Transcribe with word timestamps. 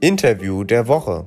Interview 0.00 0.62
der 0.64 0.88
Woche. 0.88 1.24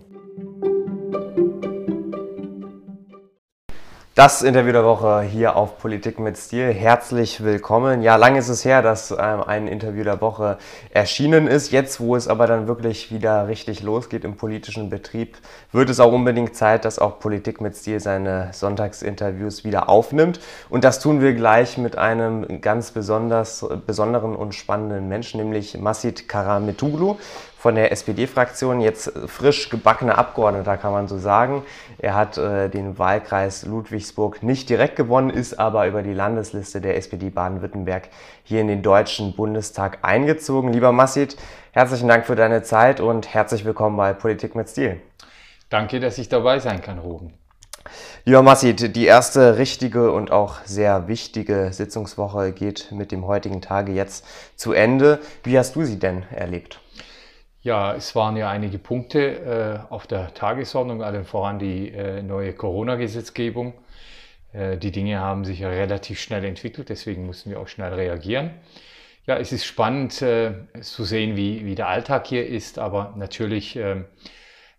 Das 4.14 4.42
Interview 4.42 4.74
der 4.74 4.84
Woche 4.84 5.22
hier 5.22 5.56
auf 5.56 5.78
Politik 5.80 6.20
mit 6.20 6.38
Stil. 6.38 6.74
Herzlich 6.74 7.42
willkommen. 7.42 8.04
Ja, 8.04 8.18
lange 8.18 8.38
ist 8.38 8.50
es 8.50 8.66
her, 8.66 8.82
dass 8.82 9.12
ähm, 9.12 9.42
ein 9.48 9.68
Interview 9.68 10.04
der 10.04 10.20
Woche 10.20 10.58
erschienen 10.92 11.48
ist. 11.48 11.72
Jetzt, 11.72 12.02
wo 12.02 12.18
es 12.18 12.28
aber 12.28 12.46
dann 12.46 12.68
wirklich 12.68 13.14
wieder 13.14 13.48
richtig 13.48 13.82
losgeht 13.82 14.26
im 14.26 14.36
politischen 14.36 14.90
Betrieb, 14.90 15.38
wird 15.72 15.90
es 15.90 16.02
auch 16.02 16.12
unbedingt 16.12 16.54
Zeit, 16.54 16.84
dass 16.84 17.00
auch 17.00 17.20
Politik 17.20 17.62
mit 17.62 17.78
Stil 17.78 18.02
seine 18.02 18.50
Sonntagsinterviews 18.52 19.64
wieder 19.64 19.88
aufnimmt. 19.88 20.42
Und 20.70 20.84
das 20.84 21.00
tun 21.00 21.22
wir 21.22 21.34
gleich 21.34 21.78
mit 21.78 21.98
einem 21.98 22.60
ganz 22.60 22.92
besonders, 22.92 23.66
besonderen 23.88 24.36
und 24.36 24.54
spannenden 24.54 25.08
Menschen, 25.08 25.40
nämlich 25.40 25.78
Massid 25.78 26.28
Karametuglu 26.28 27.16
von 27.60 27.76
der 27.76 27.92
SPD-Fraktion, 27.92 28.80
jetzt 28.80 29.12
frisch 29.28 29.70
gebackener 29.70 30.18
Abgeordneter, 30.18 30.78
kann 30.78 30.94
man 30.94 31.10
so 31.10 31.18
sagen. 31.18 31.64
Er 31.98 32.16
hat 32.16 32.38
äh, 32.38 32.70
den 32.70 32.98
Wahlkreis 32.98 33.66
Ludwigsburg 33.66 34.42
nicht 34.44 34.70
direkt 34.70 34.96
gewonnen, 34.96 35.30
ist 35.30 35.60
aber 35.60 35.86
über 35.86 36.02
die 36.02 36.14
Landesliste 36.14 36.80
der 36.80 36.96
SPD 36.96 37.30
Baden-Württemberg 37.30 38.08
hier 38.44 38.62
in 38.62 38.68
den 38.68 38.82
Deutschen 38.82 39.36
Bundestag 39.36 40.00
eingezogen. 40.04 40.72
Lieber 40.72 40.94
Massid, 40.94 41.36
herzlichen 41.74 42.08
Dank 42.08 42.26
für 42.26 42.38
deine 42.38 42.64
Zeit 42.64 43.02
und 43.02 43.34
herzlich 43.34 43.66
willkommen 43.66 43.98
bei 43.98 44.14
Politik 44.14 44.56
mit 44.56 44.70
Stil. 44.70 45.02
Danke, 45.70 46.00
dass 46.00 46.18
ich 46.18 46.30
dabei 46.30 46.60
sein 46.60 46.82
kann, 46.82 46.98
Ruben. 46.98 47.34
Lieber 48.24 48.42
Massid, 48.42 48.96
die 48.96 49.06
erste 49.06 49.58
richtige 49.58 50.14
und 50.14 50.32
auch 50.32 50.64
sehr 50.64 51.10
wichtige 51.10 51.74
Sitzungswoche 51.74 52.54
geht 52.54 52.94
mit 52.94 53.12
dem 53.12 53.28
heutigen 53.28 53.62
Tage 53.62 53.92
jetzt 53.92 54.26
zu 54.56 54.72
Ende. 54.72 55.20
Wie 55.44 55.58
hast 55.58 55.76
du 55.76 55.84
sie 55.84 56.00
denn 56.00 56.24
erlebt? 56.32 56.80
Ja, 57.70 57.94
es 57.94 58.16
waren 58.16 58.36
ja 58.36 58.50
einige 58.50 58.80
Punkte 58.80 59.86
äh, 59.90 59.94
auf 59.94 60.08
der 60.08 60.34
Tagesordnung, 60.34 61.04
allen 61.04 61.24
voran 61.24 61.60
die 61.60 61.90
äh, 61.90 62.24
neue 62.24 62.52
Corona-Gesetzgebung. 62.52 63.76
Äh, 64.54 64.78
die 64.78 64.92
Dinge 64.92 65.20
haben 65.20 65.46
sich 65.46 65.60
ja 65.60 65.70
relativ 65.70 66.20
schnell 66.20 66.46
entwickelt, 66.46 66.90
deswegen 66.90 67.28
mussten 67.28 67.52
wir 67.52 67.60
auch 67.60 67.68
schnell 67.68 67.94
reagieren. 67.94 68.50
Ja, 69.28 69.38
es 69.38 69.52
ist 69.52 69.66
spannend 69.66 70.20
äh, 70.24 70.54
zu 70.82 71.04
sehen, 71.04 71.36
wie, 71.36 71.64
wie 71.64 71.76
der 71.76 71.90
Alltag 71.90 72.26
hier 72.26 72.48
ist, 72.48 72.80
aber 72.80 73.14
natürlich 73.16 73.76
ähm, 73.76 74.06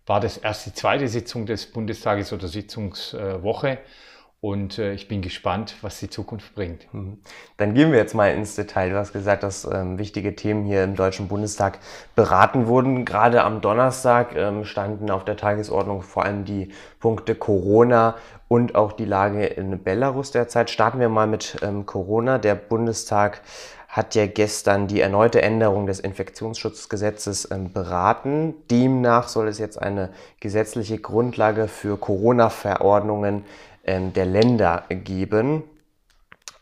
war 0.05 0.19
das 0.19 0.35
erst 0.35 0.65
die 0.65 0.73
zweite 0.73 1.07
Sitzung 1.07 1.45
des 1.45 1.71
Bundestages 1.71 2.33
oder 2.33 2.49
Sitzungswoche. 2.49 3.77
Und 4.43 4.79
äh, 4.79 4.93
ich 4.93 5.07
bin 5.07 5.21
gespannt, 5.21 5.75
was 5.81 5.99
die 5.99 6.09
Zukunft 6.09 6.55
bringt. 6.55 6.91
Mhm. 6.93 7.19
Dann 7.57 7.75
gehen 7.75 7.91
wir 7.91 7.99
jetzt 7.99 8.15
mal 8.15 8.33
ins 8.33 8.55
Detail. 8.55 8.89
Du 8.89 8.97
hast 8.97 9.13
gesagt, 9.13 9.43
dass 9.43 9.65
ähm, 9.65 9.99
wichtige 9.99 10.35
Themen 10.35 10.65
hier 10.65 10.83
im 10.83 10.95
Deutschen 10.95 11.27
Bundestag 11.27 11.77
beraten 12.15 12.65
wurden. 12.65 13.05
Gerade 13.05 13.43
am 13.43 13.61
Donnerstag 13.61 14.35
ähm, 14.35 14.65
standen 14.65 15.11
auf 15.11 15.25
der 15.25 15.37
Tagesordnung 15.37 16.01
vor 16.01 16.25
allem 16.25 16.43
die 16.43 16.69
Punkte 16.99 17.35
Corona 17.35 18.15
und 18.47 18.73
auch 18.73 18.93
die 18.93 19.05
Lage 19.05 19.45
in 19.45 19.83
Belarus 19.83 20.31
derzeit. 20.31 20.71
Starten 20.71 20.99
wir 20.99 21.09
mal 21.09 21.27
mit 21.27 21.57
ähm, 21.61 21.85
Corona. 21.85 22.39
Der 22.39 22.55
Bundestag 22.55 23.41
hat 23.91 24.15
ja 24.15 24.25
gestern 24.25 24.87
die 24.87 25.01
erneute 25.01 25.41
Änderung 25.41 25.85
des 25.85 25.99
Infektionsschutzgesetzes 25.99 27.51
ähm, 27.51 27.73
beraten. 27.73 28.55
Demnach 28.71 29.27
soll 29.27 29.49
es 29.49 29.59
jetzt 29.59 29.79
eine 29.79 30.09
gesetzliche 30.39 30.97
Grundlage 30.97 31.67
für 31.67 31.97
Corona-Verordnungen 31.97 33.43
ähm, 33.85 34.13
der 34.13 34.25
Länder 34.25 34.85
geben. 34.89 35.63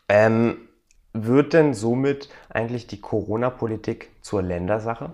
Ähm, 0.08 0.68
wird 1.12 1.52
denn 1.54 1.74
somit 1.74 2.28
eigentlich 2.48 2.86
die 2.86 3.00
Corona-Politik 3.00 4.10
zur 4.22 4.42
Ländersache? 4.42 5.12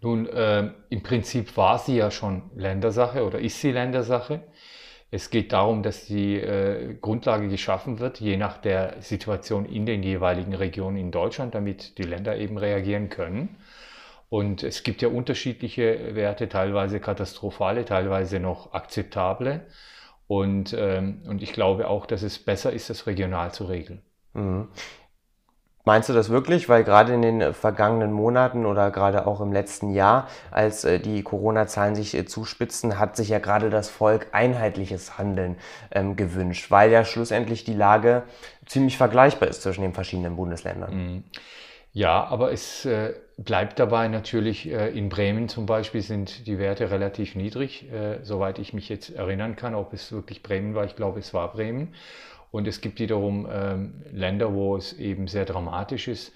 Nun, 0.00 0.26
äh, 0.28 0.70
im 0.88 1.02
Prinzip 1.02 1.56
war 1.56 1.78
sie 1.78 1.96
ja 1.96 2.10
schon 2.10 2.42
Ländersache 2.54 3.24
oder 3.24 3.38
ist 3.38 3.60
sie 3.60 3.72
Ländersache. 3.72 4.40
Es 5.10 5.30
geht 5.30 5.52
darum, 5.52 5.82
dass 5.82 6.06
die 6.06 6.36
äh, 6.36 6.94
Grundlage 7.00 7.48
geschaffen 7.48 7.98
wird, 7.98 8.20
je 8.20 8.36
nach 8.36 8.58
der 8.58 9.02
Situation 9.02 9.66
in 9.66 9.84
den 9.84 10.02
jeweiligen 10.02 10.54
Regionen 10.54 10.96
in 10.96 11.10
Deutschland, 11.10 11.54
damit 11.54 11.98
die 11.98 12.04
Länder 12.04 12.36
eben 12.36 12.56
reagieren 12.56 13.08
können. 13.08 13.56
Und 14.28 14.62
es 14.62 14.84
gibt 14.84 15.02
ja 15.02 15.08
unterschiedliche 15.08 16.14
Werte, 16.14 16.48
teilweise 16.48 17.00
katastrophale, 17.00 17.84
teilweise 17.84 18.38
noch 18.38 18.72
akzeptable. 18.72 19.66
Und, 20.30 20.76
ähm, 20.78 21.22
und 21.26 21.42
ich 21.42 21.52
glaube 21.52 21.88
auch, 21.88 22.06
dass 22.06 22.22
es 22.22 22.38
besser 22.38 22.72
ist, 22.72 22.88
das 22.88 23.08
regional 23.08 23.50
zu 23.50 23.64
regeln. 23.64 24.00
Mhm. 24.34 24.68
Meinst 25.84 26.08
du 26.08 26.12
das 26.12 26.30
wirklich? 26.30 26.68
Weil 26.68 26.84
gerade 26.84 27.12
in 27.14 27.22
den 27.22 27.52
vergangenen 27.52 28.12
Monaten 28.12 28.64
oder 28.64 28.92
gerade 28.92 29.26
auch 29.26 29.40
im 29.40 29.52
letzten 29.52 29.90
Jahr, 29.90 30.28
als 30.52 30.84
äh, 30.84 31.00
die 31.00 31.24
Corona-Zahlen 31.24 31.96
sich 31.96 32.14
äh, 32.14 32.26
zuspitzen, 32.26 33.00
hat 33.00 33.16
sich 33.16 33.30
ja 33.30 33.40
gerade 33.40 33.70
das 33.70 33.88
Volk 33.88 34.28
einheitliches 34.30 35.18
Handeln 35.18 35.56
ähm, 35.90 36.14
gewünscht, 36.14 36.70
weil 36.70 36.92
ja 36.92 37.04
schlussendlich 37.04 37.64
die 37.64 37.74
Lage 37.74 38.22
ziemlich 38.66 38.96
vergleichbar 38.98 39.48
ist 39.48 39.62
zwischen 39.62 39.82
den 39.82 39.94
verschiedenen 39.94 40.36
Bundesländern. 40.36 40.94
Mhm. 40.94 41.24
Ja, 41.92 42.24
aber 42.24 42.52
es 42.52 42.84
äh, 42.84 43.14
bleibt 43.36 43.78
dabei 43.78 44.06
natürlich, 44.08 44.68
äh, 44.70 44.90
in 44.96 45.08
Bremen 45.08 45.48
zum 45.48 45.66
Beispiel 45.66 46.02
sind 46.02 46.46
die 46.46 46.58
Werte 46.58 46.90
relativ 46.90 47.34
niedrig, 47.34 47.90
äh, 47.92 48.22
soweit 48.22 48.58
ich 48.60 48.72
mich 48.72 48.88
jetzt 48.88 49.10
erinnern 49.10 49.56
kann, 49.56 49.74
ob 49.74 49.92
es 49.92 50.12
wirklich 50.12 50.42
Bremen 50.42 50.74
war, 50.74 50.84
ich 50.84 50.94
glaube 50.96 51.18
es 51.18 51.34
war 51.34 51.52
Bremen. 51.52 51.94
Und 52.52 52.66
es 52.68 52.80
gibt 52.80 52.98
wiederum 53.00 53.48
ähm, 53.50 54.02
Länder, 54.12 54.54
wo 54.54 54.76
es 54.76 54.92
eben 54.94 55.28
sehr 55.28 55.44
dramatisch 55.44 56.08
ist. 56.08 56.32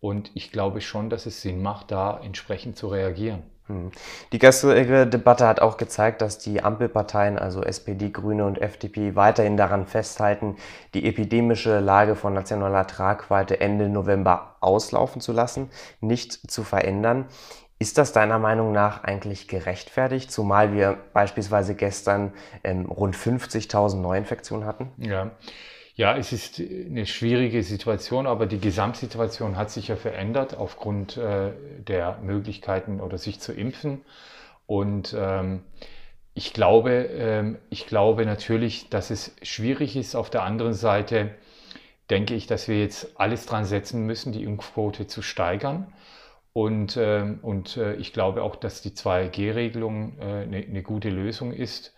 Und 0.00 0.30
ich 0.34 0.52
glaube 0.52 0.80
schon, 0.82 1.08
dass 1.10 1.24
es 1.26 1.40
Sinn 1.42 1.62
macht, 1.62 1.90
da 1.90 2.20
entsprechend 2.22 2.76
zu 2.76 2.88
reagieren. 2.88 3.42
Hm. 3.66 3.92
Die 4.32 4.38
gestrige 4.38 5.06
Debatte 5.06 5.46
hat 5.46 5.60
auch 5.60 5.78
gezeigt, 5.78 6.20
dass 6.20 6.38
die 6.38 6.62
Ampelparteien, 6.62 7.38
also 7.38 7.62
SPD, 7.62 8.10
Grüne 8.10 8.44
und 8.44 8.60
FDP, 8.60 9.16
weiterhin 9.16 9.56
daran 9.56 9.86
festhalten, 9.86 10.56
die 10.92 11.06
epidemische 11.06 11.80
Lage 11.80 12.14
von 12.14 12.34
nationaler 12.34 12.86
Tragweite 12.86 13.60
Ende 13.60 13.88
November 13.88 14.56
auslaufen 14.60 15.22
zu 15.22 15.32
lassen, 15.32 15.70
nicht 16.00 16.50
zu 16.50 16.62
verändern. 16.62 17.26
Ist 17.78 17.98
das 17.98 18.12
deiner 18.12 18.38
Meinung 18.38 18.72
nach 18.72 19.02
eigentlich 19.02 19.48
gerechtfertigt, 19.48 20.30
zumal 20.30 20.72
wir 20.72 20.96
beispielsweise 21.12 21.74
gestern 21.74 22.32
ähm, 22.62 22.86
rund 22.86 23.16
50.000 23.16 23.96
Neuinfektionen 23.96 24.66
hatten? 24.66 24.92
Ja. 24.98 25.30
Ja, 25.96 26.16
es 26.16 26.32
ist 26.32 26.60
eine 26.60 27.06
schwierige 27.06 27.62
Situation, 27.62 28.26
aber 28.26 28.46
die 28.46 28.58
Gesamtsituation 28.58 29.56
hat 29.56 29.70
sich 29.70 29.88
ja 29.88 29.96
verändert 29.96 30.56
aufgrund 30.56 31.16
äh, 31.16 31.52
der 31.86 32.18
Möglichkeiten 32.20 33.00
oder 33.00 33.16
sich 33.16 33.38
zu 33.38 33.52
impfen. 33.52 34.00
Und 34.66 35.14
ähm, 35.16 35.62
ich 36.34 36.52
glaube, 36.52 36.90
ähm, 36.90 37.58
ich 37.70 37.86
glaube 37.86 38.26
natürlich, 38.26 38.88
dass 38.88 39.10
es 39.10 39.36
schwierig 39.42 39.94
ist. 39.94 40.16
Auf 40.16 40.30
der 40.30 40.42
anderen 40.42 40.74
Seite 40.74 41.30
denke 42.10 42.34
ich, 42.34 42.48
dass 42.48 42.66
wir 42.66 42.80
jetzt 42.80 43.12
alles 43.20 43.46
dran 43.46 43.64
setzen 43.64 44.04
müssen, 44.04 44.32
die 44.32 44.42
Impfquote 44.42 45.06
zu 45.06 45.22
steigern. 45.22 45.92
Und, 46.52 46.96
ähm, 47.00 47.38
und 47.42 47.76
äh, 47.76 47.94
ich 47.96 48.12
glaube 48.12 48.42
auch, 48.42 48.56
dass 48.56 48.82
die 48.82 48.90
2G-Regelung 48.90 50.18
äh, 50.18 50.24
eine, 50.42 50.56
eine 50.56 50.82
gute 50.82 51.10
Lösung 51.10 51.52
ist 51.52 51.94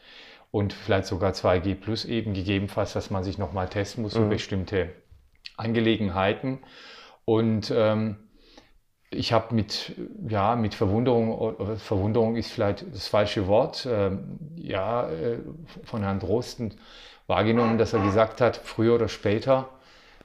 und 0.56 0.72
vielleicht 0.72 1.06
sogar 1.06 1.33
2G 1.33 1.75
plus 1.75 2.06
eben, 2.06 2.33
gegebenenfalls, 2.33 2.94
dass 2.94 3.11
man 3.11 3.22
sich 3.22 3.37
nochmal 3.37 3.69
testen 3.69 4.03
muss 4.03 4.15
mhm. 4.15 4.22
für 4.22 4.28
bestimmte 4.31 4.89
Angelegenheiten. 5.59 6.61
Und 7.27 7.71
ähm, 7.77 8.17
ich 9.11 9.34
habe 9.34 9.55
mit, 9.55 9.93
ja, 10.27 10.56
mit 10.56 10.75
Verwunderung, 10.75 11.77
Verwunderung 11.77 12.37
ist 12.37 12.50
vielleicht 12.50 12.87
das 12.91 13.06
falsche 13.06 13.47
Wort, 13.49 13.87
ähm, 13.91 14.39
ja, 14.56 15.11
äh, 15.11 15.41
von 15.84 16.03
Herrn 16.03 16.21
Drosten 16.21 16.73
wahrgenommen, 17.27 17.77
dass 17.77 17.93
er 17.93 18.03
gesagt 18.03 18.41
hat, 18.41 18.56
früher 18.56 18.94
oder 18.94 19.09
später 19.09 19.69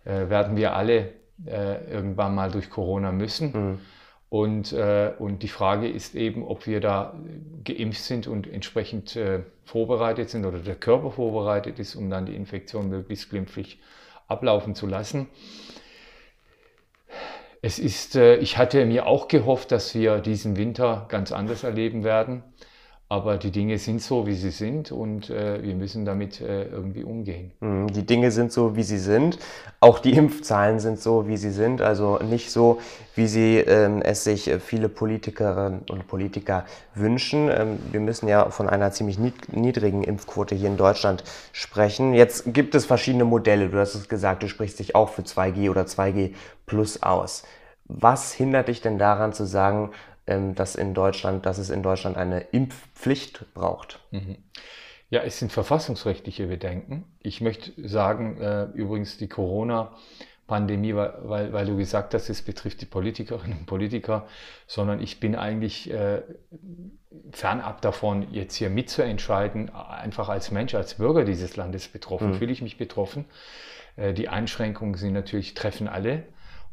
äh, 0.06 0.30
werden 0.30 0.56
wir 0.56 0.76
alle 0.78 1.12
äh, 1.46 1.92
irgendwann 1.92 2.36
mal 2.36 2.50
durch 2.50 2.70
Corona 2.70 3.12
müssen. 3.12 3.52
Mhm. 3.52 3.80
Und, 4.32 4.72
äh, 4.72 5.12
und 5.20 5.44
die 5.44 5.50
Frage 5.50 5.90
ist 5.90 6.16
eben, 6.16 6.48
ob 6.48 6.66
wir 6.66 6.80
da 6.80 7.20
geimpft 7.66 8.02
sind 8.02 8.28
und 8.28 8.48
entsprechend 8.48 9.18
äh, 9.18 9.42
vorbereitet 9.66 10.30
sind 10.30 10.46
oder 10.46 10.60
der 10.60 10.76
Körper 10.76 11.12
vorbereitet 11.12 11.80
ist, 11.80 11.96
um 11.96 12.10
dann 12.10 12.26
die 12.26 12.38
Infektion 12.38 12.88
möglichst 12.88 13.30
glimpflich 13.30 13.82
ablaufen 14.30 14.74
zu 14.74 14.88
lassen. 14.88 15.28
Es 17.62 17.78
ist, 17.78 18.16
äh, 18.16 18.38
ich 18.38 18.58
hatte 18.58 18.86
mir 18.86 19.06
auch 19.06 19.28
gehofft, 19.28 19.70
dass 19.74 19.94
wir 19.96 20.20
diesen 20.20 20.56
Winter 20.56 21.08
ganz 21.10 21.34
anders 21.34 21.66
erleben 21.66 22.06
werden. 22.06 22.42
Aber 23.12 23.38
die 23.38 23.52
Dinge 23.52 23.78
sind 23.78 24.02
so, 24.02 24.26
wie 24.26 24.36
sie 24.36 24.52
sind 24.52 24.94
und 24.94 25.30
äh, 25.30 25.62
wir 25.62 25.76
müssen 25.76 26.06
damit 26.06 26.40
äh, 26.40 26.64
irgendwie 26.64 27.04
umgehen. 27.04 27.52
Mhm, 27.60 27.88
die 27.88 28.06
Dinge 28.06 28.32
sind 28.32 28.54
so, 28.54 28.78
wie 28.78 28.84
sie 28.84 29.00
sind. 29.00 29.38
Auch 29.82 30.00
die 30.00 30.14
Impfzahlen 30.14 30.80
sind 30.80 30.98
so, 30.98 31.28
wie 31.28 31.36
sie 31.36 31.52
sind. 31.52 31.82
Also 31.82 32.20
nicht 32.20 32.52
so, 32.52 32.80
wie 33.14 33.28
sie 33.28 33.58
ähm, 33.58 34.02
es 34.02 34.24
sich 34.24 34.48
äh, 34.48 34.62
viele 34.62 34.88
Politikerinnen 34.88 35.82
und 35.90 36.08
Politiker 36.08 36.64
wünschen. 36.96 37.50
Ähm, 37.50 37.80
wir 37.92 38.00
müssen 38.00 38.30
ja 38.30 38.50
von 38.50 38.70
einer 38.70 38.94
ziemlich 38.94 39.20
niedrigen 39.20 40.06
Impfquote 40.06 40.56
hier 40.56 40.70
in 40.70 40.78
Deutschland 40.78 41.26
sprechen. 41.52 42.14
Jetzt 42.14 42.54
gibt 42.54 42.76
es 42.76 42.86
verschiedene 42.86 43.26
Modelle. 43.26 43.68
Du 43.68 43.78
hast 43.78 43.94
es 43.94 44.08
gesagt, 44.08 44.42
du 44.42 44.48
sprichst 44.48 44.80
dich 44.80 44.96
auch 44.96 45.10
für 45.10 45.24
2G 45.24 45.70
oder 45.70 45.82
2G 45.82 46.34
plus 46.66 47.04
aus. 47.04 47.44
Was 47.90 48.32
hindert 48.32 48.70
dich 48.70 48.80
denn 48.80 48.98
daran 48.98 49.34
zu 49.34 49.46
sagen, 49.46 49.90
dass, 50.56 50.76
in 50.76 50.94
Deutschland, 50.94 51.46
dass 51.46 51.58
es 51.58 51.70
in 51.70 51.84
Deutschland 51.84 52.18
eine 52.18 52.40
Impfpflicht 52.40 53.54
braucht. 53.54 54.00
Mhm. 54.12 54.38
Ja, 55.10 55.22
es 55.22 55.40
sind 55.40 55.52
verfassungsrechtliche 55.52 56.48
Bedenken. 56.48 57.04
Ich 57.20 57.42
möchte 57.42 57.74
sagen, 57.88 58.40
äh, 58.40 58.64
übrigens 58.74 59.18
die 59.18 59.28
Corona- 59.28 59.92
Pandemie, 60.52 60.94
weil, 60.94 61.54
weil 61.54 61.66
du 61.66 61.78
gesagt 61.78 62.14
hast, 62.14 62.30
es 62.30 62.42
betrifft 62.42 62.82
die 62.82 62.86
Politikerinnen 62.86 63.60
und 63.60 63.66
Politiker, 63.68 64.28
sondern 64.68 65.02
ich 65.02 65.22
bin 65.22 65.34
eigentlich 65.34 65.90
äh, 65.90 66.24
fernab 67.32 67.82
davon, 67.82 68.28
jetzt 68.34 68.56
hier 68.56 68.70
mitzuentscheiden, 68.70 69.74
einfach 69.74 70.28
als 70.28 70.52
Mensch, 70.52 70.76
als 70.76 70.96
Bürger 70.96 71.24
dieses 71.24 71.56
Landes 71.56 71.88
betroffen, 71.88 72.32
mhm. 72.32 72.34
fühle 72.34 72.52
ich 72.52 72.62
mich 72.62 72.78
betroffen. 72.78 73.24
Äh, 73.96 74.14
die 74.14 74.28
Einschränkungen 74.28 74.96
sind 74.96 75.14
natürlich, 75.14 75.54
treffen 75.54 75.88
alle. 75.88 76.24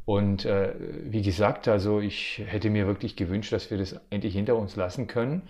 Und 0.09 0.47
äh, 0.47 0.73
wie 1.05 1.21
gesagt, 1.21 1.69
also 1.69 2.01
ich 2.01 2.43
hätte 2.47 2.71
mir 2.71 2.87
wirklich 2.87 3.15
gewünscht, 3.15 3.53
dass 3.53 3.71
wir 3.71 3.77
das 3.77 4.01
endlich 4.09 4.33
hinter 4.33 4.57
uns 4.57 4.75
lassen 4.75 5.07
können. 5.07 5.43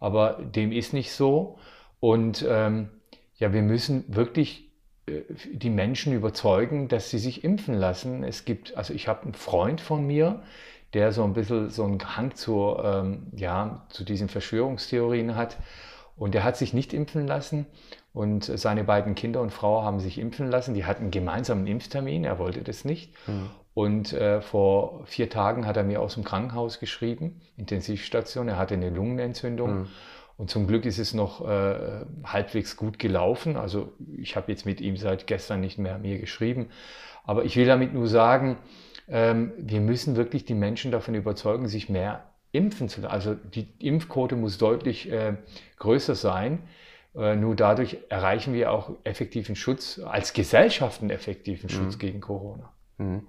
Aber 0.00 0.32
dem 0.42 0.72
ist 0.72 0.92
nicht 0.92 1.12
so. 1.12 1.60
Und 2.00 2.44
ähm, 2.48 2.88
ja, 3.36 3.52
wir 3.52 3.62
müssen 3.62 4.04
wirklich 4.08 4.68
äh, 5.06 5.20
die 5.52 5.70
Menschen 5.70 6.12
überzeugen, 6.12 6.88
dass 6.88 7.10
sie 7.10 7.20
sich 7.20 7.44
impfen 7.44 7.74
lassen. 7.74 8.24
Es 8.24 8.44
gibt, 8.44 8.76
also 8.76 8.94
ich 8.94 9.06
habe 9.06 9.22
einen 9.22 9.34
Freund 9.34 9.80
von 9.80 10.04
mir, 10.04 10.42
der 10.92 11.12
so 11.12 11.22
ein 11.22 11.32
bisschen 11.32 11.70
so 11.70 11.84
einen 11.84 12.16
Hang 12.16 12.34
zu, 12.34 12.76
ähm, 12.82 13.28
ja, 13.36 13.86
zu 13.90 14.02
diesen 14.02 14.28
Verschwörungstheorien 14.28 15.36
hat. 15.36 15.56
Und 16.16 16.34
der 16.34 16.42
hat 16.42 16.56
sich 16.56 16.74
nicht 16.74 16.92
impfen 16.92 17.28
lassen 17.28 17.64
und 18.12 18.42
seine 18.44 18.82
beiden 18.82 19.14
Kinder 19.14 19.40
und 19.40 19.52
Frau 19.52 19.84
haben 19.84 20.00
sich 20.00 20.18
impfen 20.18 20.50
lassen. 20.50 20.74
Die 20.74 20.84
hatten 20.84 21.12
gemeinsam 21.12 21.58
einen 21.58 21.68
Impftermin, 21.68 22.24
er 22.24 22.40
wollte 22.40 22.62
das 22.62 22.84
nicht. 22.84 23.14
Mhm. 23.28 23.50
Und 23.74 24.12
äh, 24.12 24.40
vor 24.40 25.06
vier 25.06 25.30
Tagen 25.30 25.66
hat 25.66 25.76
er 25.76 25.84
mir 25.84 26.00
aus 26.00 26.14
dem 26.14 26.24
Krankenhaus 26.24 26.80
geschrieben, 26.80 27.40
Intensivstation, 27.56 28.48
er 28.48 28.58
hatte 28.58 28.74
eine 28.74 28.90
Lungenentzündung. 28.90 29.80
Mhm. 29.80 29.86
Und 30.36 30.50
zum 30.50 30.66
Glück 30.66 30.86
ist 30.86 30.98
es 30.98 31.12
noch 31.12 31.46
äh, 31.46 32.04
halbwegs 32.24 32.76
gut 32.76 32.98
gelaufen. 32.98 33.56
Also 33.56 33.92
ich 34.16 34.36
habe 34.36 34.50
jetzt 34.50 34.64
mit 34.64 34.80
ihm 34.80 34.96
seit 34.96 35.26
gestern 35.26 35.60
nicht 35.60 35.78
mehr 35.78 35.98
mir 35.98 36.18
geschrieben. 36.18 36.70
Aber 37.24 37.44
ich 37.44 37.56
will 37.56 37.66
damit 37.66 37.92
nur 37.92 38.06
sagen, 38.06 38.56
ähm, 39.06 39.52
wir 39.58 39.80
müssen 39.80 40.16
wirklich 40.16 40.46
die 40.46 40.54
Menschen 40.54 40.90
davon 40.90 41.14
überzeugen, 41.14 41.68
sich 41.68 41.90
mehr 41.90 42.24
impfen 42.52 42.88
zu 42.88 43.02
lassen. 43.02 43.12
Also 43.12 43.34
die 43.34 43.68
Impfquote 43.80 44.34
muss 44.34 44.56
deutlich 44.56 45.12
äh, 45.12 45.36
größer 45.78 46.14
sein. 46.14 46.60
Äh, 47.14 47.36
nur 47.36 47.54
dadurch 47.54 47.98
erreichen 48.08 48.54
wir 48.54 48.72
auch 48.72 48.92
effektiven 49.04 49.56
Schutz, 49.56 50.00
als 50.02 50.32
Gesellschaft 50.32 51.02
einen 51.02 51.10
effektiven 51.10 51.68
Schutz 51.68 51.96
mhm. 51.96 51.98
gegen 51.98 52.20
Corona. 52.20 52.72
Mhm. 53.00 53.26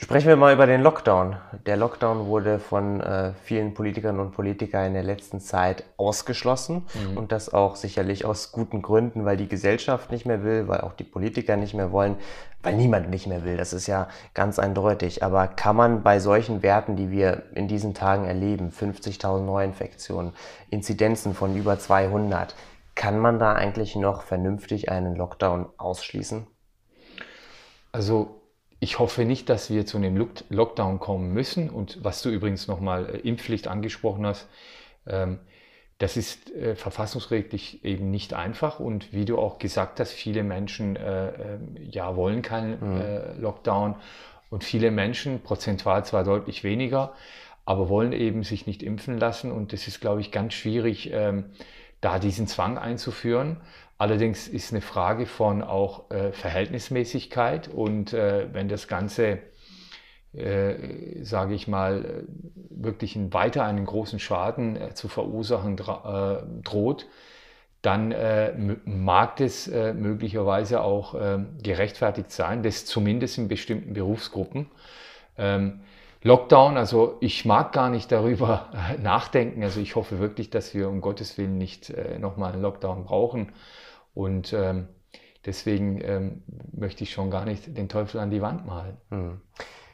Sprechen 0.00 0.28
wir 0.28 0.36
mal 0.36 0.54
über 0.54 0.66
den 0.66 0.80
Lockdown. 0.80 1.36
Der 1.66 1.76
Lockdown 1.76 2.26
wurde 2.26 2.60
von 2.60 3.00
äh, 3.00 3.32
vielen 3.42 3.74
Politikern 3.74 4.20
und 4.20 4.30
Politikern 4.30 4.86
in 4.86 4.94
der 4.94 5.02
letzten 5.02 5.40
Zeit 5.40 5.82
ausgeschlossen 5.96 6.86
mhm. 6.94 7.16
und 7.16 7.32
das 7.32 7.52
auch 7.52 7.74
sicherlich 7.74 8.24
aus 8.24 8.52
guten 8.52 8.80
Gründen, 8.80 9.24
weil 9.24 9.36
die 9.36 9.48
Gesellschaft 9.48 10.12
nicht 10.12 10.24
mehr 10.24 10.44
will, 10.44 10.68
weil 10.68 10.82
auch 10.82 10.92
die 10.92 11.02
Politiker 11.02 11.56
nicht 11.56 11.74
mehr 11.74 11.90
wollen, 11.90 12.14
weil 12.62 12.76
niemand 12.76 13.10
nicht 13.10 13.26
mehr 13.26 13.44
will. 13.44 13.56
Das 13.56 13.72
ist 13.72 13.88
ja 13.88 14.06
ganz 14.34 14.60
eindeutig. 14.60 15.24
Aber 15.24 15.48
kann 15.48 15.74
man 15.74 16.04
bei 16.04 16.20
solchen 16.20 16.62
Werten, 16.62 16.94
die 16.94 17.10
wir 17.10 17.42
in 17.56 17.66
diesen 17.66 17.92
Tagen 17.92 18.24
erleben, 18.24 18.70
50.000 18.70 19.40
Neuinfektionen, 19.40 20.32
Inzidenzen 20.70 21.34
von 21.34 21.56
über 21.56 21.76
200, 21.76 22.54
kann 22.94 23.18
man 23.18 23.40
da 23.40 23.54
eigentlich 23.54 23.96
noch 23.96 24.22
vernünftig 24.22 24.92
einen 24.92 25.16
Lockdown 25.16 25.66
ausschließen? 25.76 26.46
Also 27.90 28.37
ich 28.80 28.98
hoffe 28.98 29.24
nicht, 29.24 29.48
dass 29.48 29.70
wir 29.70 29.86
zu 29.86 29.96
einem 29.96 30.28
Lockdown 30.50 31.00
kommen 31.00 31.32
müssen. 31.32 31.68
Und 31.70 32.02
was 32.04 32.22
du 32.22 32.30
übrigens 32.30 32.68
nochmal 32.68 33.08
äh, 33.08 33.18
Impfpflicht 33.18 33.66
angesprochen 33.66 34.26
hast, 34.26 34.48
ähm, 35.06 35.38
das 35.98 36.16
ist 36.16 36.54
äh, 36.54 36.76
verfassungsrechtlich 36.76 37.84
eben 37.84 38.10
nicht 38.10 38.34
einfach. 38.34 38.78
Und 38.78 39.12
wie 39.12 39.24
du 39.24 39.36
auch 39.36 39.58
gesagt 39.58 39.98
hast, 39.98 40.12
viele 40.12 40.44
Menschen 40.44 40.94
äh, 40.94 41.28
äh, 41.28 41.58
ja, 41.90 42.14
wollen 42.14 42.42
keinen 42.42 42.78
mhm. 42.80 43.42
Lockdown. 43.42 43.96
Und 44.50 44.64
viele 44.64 44.90
Menschen, 44.90 45.40
prozentual 45.42 46.04
zwar 46.04 46.24
deutlich 46.24 46.64
weniger, 46.64 47.12
aber 47.66 47.88
wollen 47.90 48.12
eben 48.12 48.44
sich 48.44 48.66
nicht 48.66 48.82
impfen 48.82 49.18
lassen. 49.18 49.50
Und 49.50 49.72
das 49.72 49.88
ist, 49.88 50.00
glaube 50.00 50.20
ich, 50.20 50.30
ganz 50.30 50.54
schwierig, 50.54 51.10
ähm, 51.12 51.46
da 52.00 52.18
diesen 52.18 52.46
Zwang 52.46 52.78
einzuführen. 52.78 53.58
Allerdings 53.98 54.46
ist 54.46 54.72
eine 54.72 54.80
Frage 54.80 55.26
von 55.26 55.62
auch 55.62 56.10
äh, 56.10 56.32
Verhältnismäßigkeit 56.32 57.68
und 57.68 58.12
äh, 58.12 58.46
wenn 58.52 58.68
das 58.68 58.86
Ganze, 58.86 59.38
äh, 60.32 61.22
sage 61.24 61.54
ich 61.54 61.66
mal, 61.66 62.24
wirklich 62.70 63.16
einen, 63.16 63.32
weiter 63.32 63.64
einen 63.64 63.84
großen 63.84 64.20
Schaden 64.20 64.76
äh, 64.76 64.94
zu 64.94 65.08
verursachen 65.08 65.76
äh, 65.78 66.62
droht, 66.62 67.06
dann 67.82 68.12
äh, 68.12 68.52
mag 68.84 69.36
das 69.36 69.68
möglicherweise 69.68 70.80
auch 70.80 71.14
gerechtfertigt 71.62 72.32
sein, 72.32 72.64
das 72.64 72.86
zumindest 72.86 73.38
in 73.38 73.46
bestimmten 73.46 73.94
Berufsgruppen. 73.94 74.66
Ähm, 75.36 75.82
Lockdown, 76.22 76.76
also 76.76 77.16
ich 77.20 77.44
mag 77.44 77.72
gar 77.72 77.90
nicht 77.90 78.10
darüber 78.10 78.70
nachdenken. 79.02 79.62
Also 79.62 79.80
ich 79.80 79.96
hoffe 79.96 80.18
wirklich, 80.18 80.50
dass 80.50 80.74
wir 80.74 80.88
um 80.88 81.00
Gottes 81.00 81.38
Willen 81.38 81.58
nicht 81.58 81.90
äh, 81.90 82.18
nochmal 82.18 82.52
einen 82.52 82.62
Lockdown 82.62 83.04
brauchen. 83.04 83.52
Und 84.14 84.52
ähm, 84.52 84.88
deswegen 85.46 86.00
ähm, 86.02 86.42
möchte 86.72 87.04
ich 87.04 87.12
schon 87.12 87.30
gar 87.30 87.44
nicht 87.44 87.76
den 87.76 87.88
Teufel 87.88 88.20
an 88.20 88.30
die 88.30 88.42
Wand 88.42 88.66
malen. 88.66 88.96
Hm. 89.10 89.40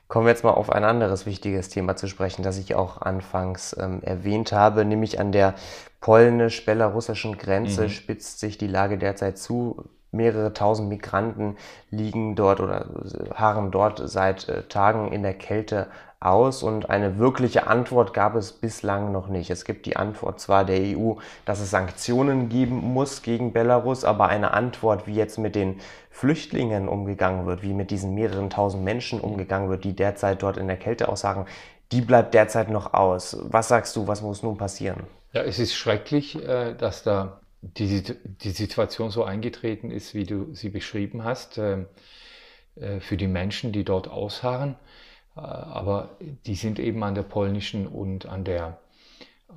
Kommen 0.08 0.26
wir 0.26 0.30
jetzt 0.30 0.44
mal 0.44 0.52
auf 0.52 0.70
ein 0.70 0.84
anderes 0.84 1.26
wichtiges 1.26 1.70
Thema 1.70 1.96
zu 1.96 2.08
sprechen, 2.08 2.42
das 2.42 2.58
ich 2.58 2.74
auch 2.74 3.00
anfangs 3.00 3.74
ähm, 3.78 4.02
erwähnt 4.02 4.52
habe, 4.52 4.84
nämlich 4.84 5.18
an 5.18 5.32
der 5.32 5.54
polnisch-belarussischen 6.00 7.38
Grenze 7.38 7.84
mhm. 7.84 7.88
spitzt 7.88 8.38
sich 8.38 8.58
die 8.58 8.66
Lage 8.66 8.98
derzeit 8.98 9.38
zu. 9.38 9.88
Mehrere 10.12 10.52
tausend 10.52 10.88
Migranten 10.88 11.56
liegen 11.90 12.36
dort 12.36 12.60
oder 12.60 12.86
harren 13.34 13.70
dort 13.72 14.00
seit 14.08 14.48
äh, 14.48 14.62
Tagen 14.68 15.10
in 15.10 15.22
der 15.22 15.34
Kälte 15.34 15.88
aus 16.24 16.62
und 16.62 16.90
eine 16.90 17.18
wirkliche 17.18 17.66
Antwort 17.66 18.14
gab 18.14 18.34
es 18.34 18.52
bislang 18.52 19.12
noch 19.12 19.28
nicht. 19.28 19.50
Es 19.50 19.64
gibt 19.64 19.86
die 19.86 19.96
Antwort 19.96 20.40
zwar 20.40 20.64
der 20.64 20.96
EU, 20.96 21.14
dass 21.44 21.60
es 21.60 21.70
Sanktionen 21.70 22.48
geben 22.48 22.76
muss 22.76 23.22
gegen 23.22 23.52
Belarus, 23.52 24.04
aber 24.04 24.28
eine 24.28 24.52
Antwort, 24.52 25.06
wie 25.06 25.14
jetzt 25.14 25.38
mit 25.38 25.54
den 25.54 25.80
Flüchtlingen 26.10 26.88
umgegangen 26.88 27.46
wird, 27.46 27.62
wie 27.62 27.72
mit 27.72 27.90
diesen 27.90 28.14
mehreren 28.14 28.50
tausend 28.50 28.84
Menschen 28.84 29.20
umgegangen 29.20 29.68
wird, 29.68 29.84
die 29.84 29.94
derzeit 29.94 30.42
dort 30.42 30.56
in 30.56 30.66
der 30.66 30.76
Kälte 30.76 31.08
aussagen, 31.08 31.46
die 31.92 32.00
bleibt 32.00 32.34
derzeit 32.34 32.70
noch 32.70 32.94
aus. 32.94 33.36
Was 33.42 33.68
sagst 33.68 33.94
du, 33.96 34.06
was 34.06 34.22
muss 34.22 34.42
nun 34.42 34.56
passieren? 34.56 35.04
Ja, 35.32 35.42
es 35.42 35.58
ist 35.58 35.74
schrecklich, 35.74 36.40
äh, 36.46 36.74
dass 36.74 37.02
da 37.02 37.40
die, 37.60 38.02
die 38.24 38.50
Situation 38.50 39.10
so 39.10 39.24
eingetreten 39.24 39.90
ist, 39.90 40.14
wie 40.14 40.24
du 40.24 40.54
sie 40.54 40.68
beschrieben 40.68 41.24
hast, 41.24 41.58
ähm, 41.58 41.86
äh, 42.76 43.00
für 43.00 43.16
die 43.16 43.26
Menschen, 43.26 43.72
die 43.72 43.84
dort 43.84 44.08
ausharren. 44.08 44.76
Äh, 45.36 45.40
aber 45.40 46.16
die 46.46 46.54
sind 46.54 46.78
eben 46.78 47.02
an 47.02 47.14
der 47.14 47.22
polnischen 47.22 47.86
und 47.86 48.26
an 48.26 48.44
der, 48.44 48.78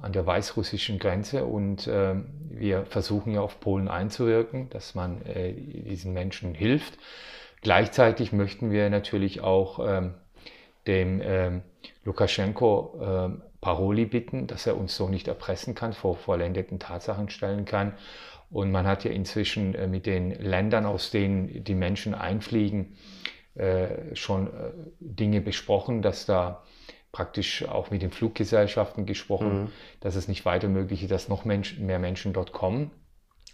an 0.02 0.14
der 0.14 0.26
weißrussischen 0.26 1.00
Grenze 1.00 1.46
und 1.46 1.88
äh, 1.88 2.16
wir 2.50 2.86
versuchen 2.86 3.34
ja 3.34 3.42
auf 3.42 3.60
Polen 3.60 3.88
einzuwirken, 3.88 4.70
dass 4.70 4.96
man 4.96 5.22
äh, 5.26 5.54
diesen 5.54 6.14
Menschen 6.14 6.54
hilft. 6.54 6.98
Gleichzeitig 7.62 8.32
möchten 8.32 8.72
wir 8.72 8.90
natürlich 8.90 9.42
auch 9.42 9.80
ähm, 9.86 10.14
dem 10.86 11.22
ähm, 11.24 11.62
Lukaschenko 12.06 13.00
ähm, 13.02 13.42
Paroli 13.62 14.06
bitten, 14.06 14.48
dass 14.48 14.68
er 14.68 14.78
uns 14.78 14.96
so 14.96 15.10
nicht 15.10 15.28
erpressen 15.28 15.76
kann, 15.76 15.94
vor 15.94 16.16
vollendeten 16.16 16.80
Tatsachen 16.80 17.30
stellen 17.30 17.66
kann. 17.66 17.94
Und 18.50 18.72
man 18.72 18.88
hat 18.88 19.04
ja 19.04 19.12
inzwischen 19.12 19.76
äh, 19.76 19.88
mit 19.88 20.06
den 20.06 20.32
Ländern, 20.32 20.86
aus 20.86 21.12
denen 21.12 21.64
die 21.64 21.76
Menschen 21.76 22.14
einfliegen, 22.14 22.96
äh, 23.58 24.16
schon 24.16 24.48
äh, 24.48 24.72
Dinge 25.00 25.42
besprochen, 25.42 26.02
dass 26.02 26.26
da 26.26 26.64
praktisch 27.12 27.68
auch 27.68 27.90
mit 27.90 28.02
den 28.02 28.12
Fluggesellschaften 28.12 29.06
gesprochen, 29.06 29.62
mhm. 29.64 29.68
dass 30.02 30.16
es 30.16 30.28
nicht 30.28 30.46
weiter 30.46 30.68
möglich 30.68 31.02
ist, 31.02 31.12
dass 31.12 31.30
noch 31.30 31.46
Mensch, 31.46 31.80
mehr 31.80 31.98
Menschen 31.98 32.34
dort 32.34 32.52
kommen. 32.52 32.92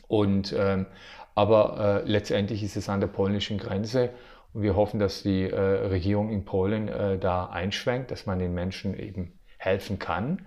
Und, 0.07 0.53
ähm, 0.57 0.87
aber 1.35 2.03
äh, 2.03 2.09
letztendlich 2.09 2.63
ist 2.63 2.75
es 2.75 2.89
an 2.89 2.99
der 2.99 3.07
polnischen 3.07 3.57
Grenze 3.57 4.09
und 4.53 4.61
wir 4.63 4.75
hoffen, 4.75 4.99
dass 4.99 5.23
die 5.23 5.49
äh, 5.49 5.57
Regierung 5.57 6.29
in 6.29 6.45
Polen 6.45 6.87
äh, 6.87 7.17
da 7.17 7.45
einschwenkt, 7.45 8.11
dass 8.11 8.25
man 8.25 8.39
den 8.39 8.53
Menschen 8.53 8.97
eben 8.99 9.39
helfen 9.57 9.99
kann. 9.99 10.45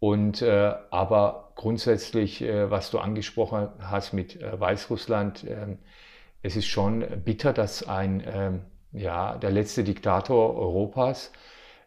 Und 0.00 0.42
äh, 0.42 0.74
aber 0.90 1.52
grundsätzlich, 1.56 2.40
was 2.40 2.90
du 2.90 3.00
angesprochen 3.00 3.68
hast 3.80 4.12
mit 4.12 4.38
Weißrussland, 4.40 5.44
ähm, 5.44 5.78
es 6.40 6.54
ist 6.54 6.66
schon 6.66 7.04
bitter, 7.24 7.52
dass 7.52 7.88
ein 7.88 8.22
ähm, 8.24 8.60
ja, 8.92 9.36
der 9.36 9.50
letzte 9.50 9.84
Diktator 9.84 10.56
Europas, 10.56 11.32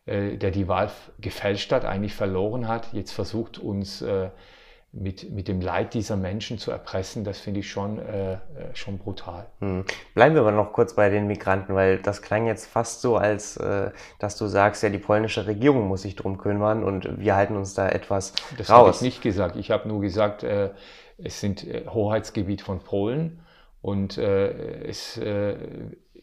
äh, 0.05 0.37
der 0.37 0.51
die 0.51 0.67
Wahl 0.67 0.91
gefälscht 1.19 1.71
hat, 1.71 1.85
eigentlich 1.85 2.13
verloren 2.13 2.67
hat, 2.67 2.93
jetzt 2.93 3.11
versucht 3.11 3.57
uns 3.57 4.01
äh, 4.01 4.29
mit, 4.93 5.31
mit 5.31 5.47
dem 5.47 5.61
Leid 5.61 5.93
dieser 5.93 6.17
Menschen 6.17 6.57
zu 6.57 6.69
erpressen, 6.69 7.23
das 7.23 7.39
finde 7.39 7.61
ich 7.61 7.71
schon, 7.71 7.97
äh, 7.99 8.33
äh, 8.33 8.37
schon 8.73 8.97
brutal. 8.97 9.47
Hm. 9.59 9.85
Bleiben 10.13 10.35
wir 10.35 10.41
aber 10.41 10.51
noch 10.51 10.73
kurz 10.73 10.95
bei 10.95 11.09
den 11.09 11.27
Migranten, 11.27 11.75
weil 11.75 11.99
das 11.99 12.21
klang 12.21 12.45
jetzt 12.45 12.65
fast 12.65 13.01
so, 13.01 13.15
als 13.15 13.55
äh, 13.57 13.91
dass 14.19 14.37
du 14.37 14.47
sagst, 14.47 14.83
ja, 14.83 14.89
die 14.89 14.97
polnische 14.97 15.47
Regierung 15.47 15.87
muss 15.87 16.01
sich 16.01 16.15
drum 16.15 16.37
kümmern 16.37 16.83
und 16.83 17.19
wir 17.19 17.35
halten 17.35 17.55
uns 17.55 17.73
da 17.73 17.87
etwas 17.87 18.33
das 18.33 18.41
raus. 18.41 18.57
Das 18.57 18.69
habe 18.69 18.89
ich 18.91 19.01
nicht 19.01 19.21
gesagt. 19.21 19.55
Ich 19.55 19.71
habe 19.71 19.87
nur 19.87 20.01
gesagt, 20.01 20.43
äh, 20.43 20.71
es 21.17 21.39
sind 21.39 21.65
äh, 21.65 21.85
Hoheitsgebiet 21.87 22.61
von 22.61 22.79
Polen 22.79 23.39
und 23.81 24.17
äh, 24.17 24.83
es 24.83 25.19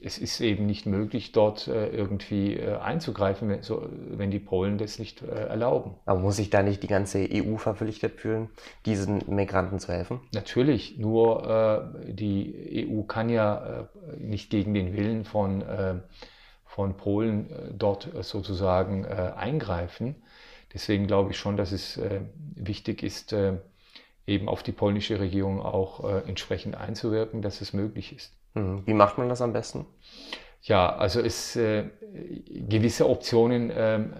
es 0.00 0.18
ist 0.18 0.40
eben 0.40 0.66
nicht 0.66 0.86
möglich, 0.86 1.32
dort 1.32 1.66
äh, 1.68 1.88
irgendwie 1.88 2.54
äh, 2.54 2.76
einzugreifen, 2.76 3.48
wenn, 3.48 3.62
so, 3.62 3.88
wenn, 4.10 4.30
die 4.30 4.38
Polen 4.38 4.78
das 4.78 4.98
nicht 4.98 5.22
äh, 5.22 5.26
erlauben. 5.26 5.96
Aber 6.04 6.20
muss 6.20 6.36
sich 6.36 6.50
da 6.50 6.62
nicht 6.62 6.82
die 6.82 6.88
ganze 6.88 7.28
EU 7.30 7.56
verpflichtet 7.56 8.20
fühlen, 8.20 8.48
diesen 8.86 9.22
Migranten 9.26 9.78
zu 9.78 9.92
helfen? 9.92 10.20
Natürlich, 10.32 10.98
nur 10.98 11.92
die 12.06 12.88
EU 12.88 13.02
kann 13.02 13.28
ja 13.28 13.88
nicht 14.18 14.50
gegen 14.50 14.74
den 14.74 14.94
Willen 14.94 15.24
von, 15.24 15.64
von 16.64 16.96
Polen 16.96 17.50
dort 17.76 18.08
sozusagen 18.20 19.06
eingreifen. 19.06 20.16
Deswegen 20.72 21.06
glaube 21.06 21.30
ich 21.30 21.38
schon, 21.38 21.56
dass 21.56 21.72
es 21.72 22.00
wichtig 22.54 23.02
ist, 23.02 23.34
eben 24.26 24.48
auf 24.48 24.62
die 24.62 24.72
polnische 24.72 25.20
Regierung 25.20 25.60
auch 25.60 26.04
entsprechend 26.26 26.76
einzuwirken, 26.76 27.42
dass 27.42 27.60
es 27.60 27.72
möglich 27.72 28.14
ist. 28.14 28.37
Mhm. 28.54 28.86
Wie 28.86 28.94
macht 28.94 29.18
man 29.18 29.28
das 29.28 29.40
am 29.40 29.52
besten? 29.52 29.86
Ja, 30.62 30.94
also 30.96 31.20
es, 31.20 31.54
äh, 31.56 31.84
gewisse 32.48 33.08
Optionen 33.08 33.72
ähm, 33.74 34.12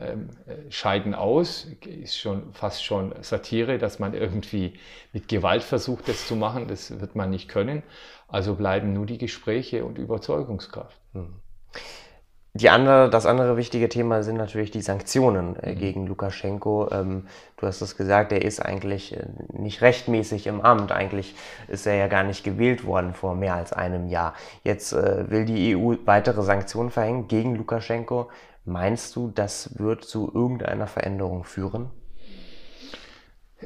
äh, 0.47 0.71
scheiden 0.71 1.15
aus. 1.15 1.67
Ist 1.85 2.17
schon 2.17 2.53
fast 2.55 2.85
schon 2.85 3.15
Satire, 3.23 3.79
dass 3.79 3.99
man 3.99 4.15
irgendwie 4.15 4.75
mit 5.13 5.29
Gewalt 5.29 5.63
versucht, 5.63 6.09
das 6.09 6.27
zu 6.27 6.37
machen. 6.37 6.69
Das 6.69 7.01
wird 7.01 7.17
man 7.17 7.31
nicht 7.31 7.49
können. 7.49 7.83
Also 8.29 8.55
bleiben 8.55 8.93
nur 8.93 9.07
die 9.07 9.19
Gespräche 9.19 9.85
und 9.85 9.99
Überzeugungskraft. 9.99 11.01
Mhm. 11.13 11.41
Die 12.59 12.71
andere, 12.71 13.09
das 13.09 13.25
andere 13.25 13.57
wichtige 13.57 13.89
Thema 13.89 14.25
sind 14.25 14.37
natürlich 14.37 14.73
die 14.73 14.81
Sanktionen 14.81 15.55
äh, 15.61 15.75
mhm. 15.75 15.79
gegen 15.79 16.07
Lukaschenko. 16.09 16.89
Ähm, 16.91 17.29
du 17.57 17.67
hast 17.69 17.81
es 17.83 17.97
gesagt, 17.97 18.33
er 18.33 18.43
ist 18.43 18.59
eigentlich 18.59 19.17
äh, 19.17 19.27
nicht 19.53 19.81
rechtmäßig 19.81 20.49
im 20.49 20.61
Amt. 20.61 20.91
Eigentlich 20.91 21.37
ist 21.69 21.87
er 21.87 21.95
ja 21.95 22.09
gar 22.09 22.25
nicht 22.25 22.43
gewählt 22.43 22.85
worden 22.85 23.15
vor 23.15 23.37
mehr 23.37 23.55
als 23.55 23.73
einem 23.73 24.09
Jahr. 24.09 24.35
Jetzt 24.65 24.93
äh, 24.93 25.31
will 25.31 25.45
die 25.45 25.77
EU 25.77 25.95
weitere 26.05 26.43
Sanktionen 26.43 26.91
verhängen 26.91 27.29
gegen 27.29 27.55
Lukaschenko. 27.55 28.29
Meinst 28.65 29.15
du, 29.15 29.31
das 29.33 29.79
wird 29.79 30.05
zu 30.05 30.29
irgendeiner 30.35 30.89
Veränderung 30.89 31.45
führen? 31.45 31.91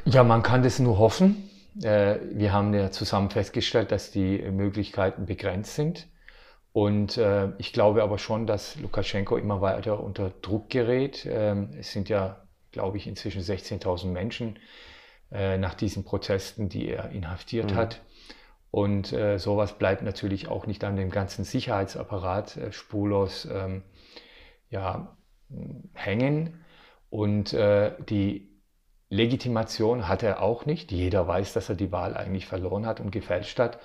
Ja, 0.04 0.22
man 0.22 0.42
kann 0.42 0.62
das 0.62 0.78
nur 0.78 0.98
hoffen. 0.98 1.48
Äh, 1.82 2.16
wir 2.32 2.52
haben 2.52 2.74
ja 2.74 2.90
zusammen 2.90 3.30
festgestellt, 3.30 3.90
dass 3.90 4.10
die 4.10 4.42
Möglichkeiten 4.50 5.24
begrenzt 5.24 5.76
sind. 5.76 6.08
Und 6.72 7.18
äh, 7.18 7.50
ich 7.58 7.72
glaube 7.72 8.02
aber 8.02 8.18
schon, 8.18 8.46
dass 8.46 8.76
Lukaschenko 8.76 9.36
immer 9.36 9.60
weiter 9.60 10.02
unter 10.02 10.30
Druck 10.40 10.70
gerät. 10.70 11.26
Ähm, 11.30 11.70
es 11.78 11.92
sind 11.92 12.08
ja, 12.08 12.46
glaube 12.70 12.96
ich, 12.96 13.06
inzwischen 13.06 13.42
16.000 13.42 14.06
Menschen 14.06 14.58
äh, 15.30 15.58
nach 15.58 15.74
diesen 15.74 16.04
Protesten, 16.04 16.68
die 16.68 16.88
er 16.88 17.10
inhaftiert 17.10 17.72
mhm. 17.72 17.76
hat. 17.76 18.00
Und 18.70 19.12
äh, 19.12 19.38
sowas 19.38 19.76
bleibt 19.76 20.02
natürlich 20.02 20.48
auch 20.48 20.66
nicht 20.66 20.82
an 20.82 20.96
dem 20.96 21.10
ganzen 21.10 21.44
Sicherheitsapparat 21.44 22.56
äh, 22.56 22.72
spurlos 22.72 23.46
ähm, 23.52 23.82
ja, 24.70 25.14
hängen. 25.92 26.64
Und 27.10 27.52
äh, 27.52 27.92
die 28.08 28.48
Legitimation 29.10 30.08
hat 30.08 30.22
er 30.22 30.40
auch 30.40 30.64
nicht. 30.64 30.90
Jeder 30.90 31.28
weiß, 31.28 31.52
dass 31.52 31.68
er 31.68 31.74
die 31.74 31.92
Wahl 31.92 32.16
eigentlich 32.16 32.46
verloren 32.46 32.86
hat 32.86 32.98
und 32.98 33.10
gefälscht 33.10 33.58
hat. 33.58 33.78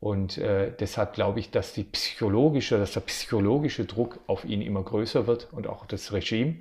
Und 0.00 0.38
äh, 0.38 0.72
deshalb 0.78 1.14
glaube 1.14 1.40
ich, 1.40 1.50
dass, 1.50 1.72
die 1.72 1.84
psychologische, 1.84 2.78
dass 2.78 2.92
der 2.92 3.00
psychologische 3.00 3.84
Druck 3.84 4.20
auf 4.26 4.44
ihn 4.44 4.62
immer 4.62 4.82
größer 4.82 5.26
wird 5.26 5.48
und 5.52 5.66
auch 5.66 5.86
das 5.86 6.12
Regime. 6.12 6.56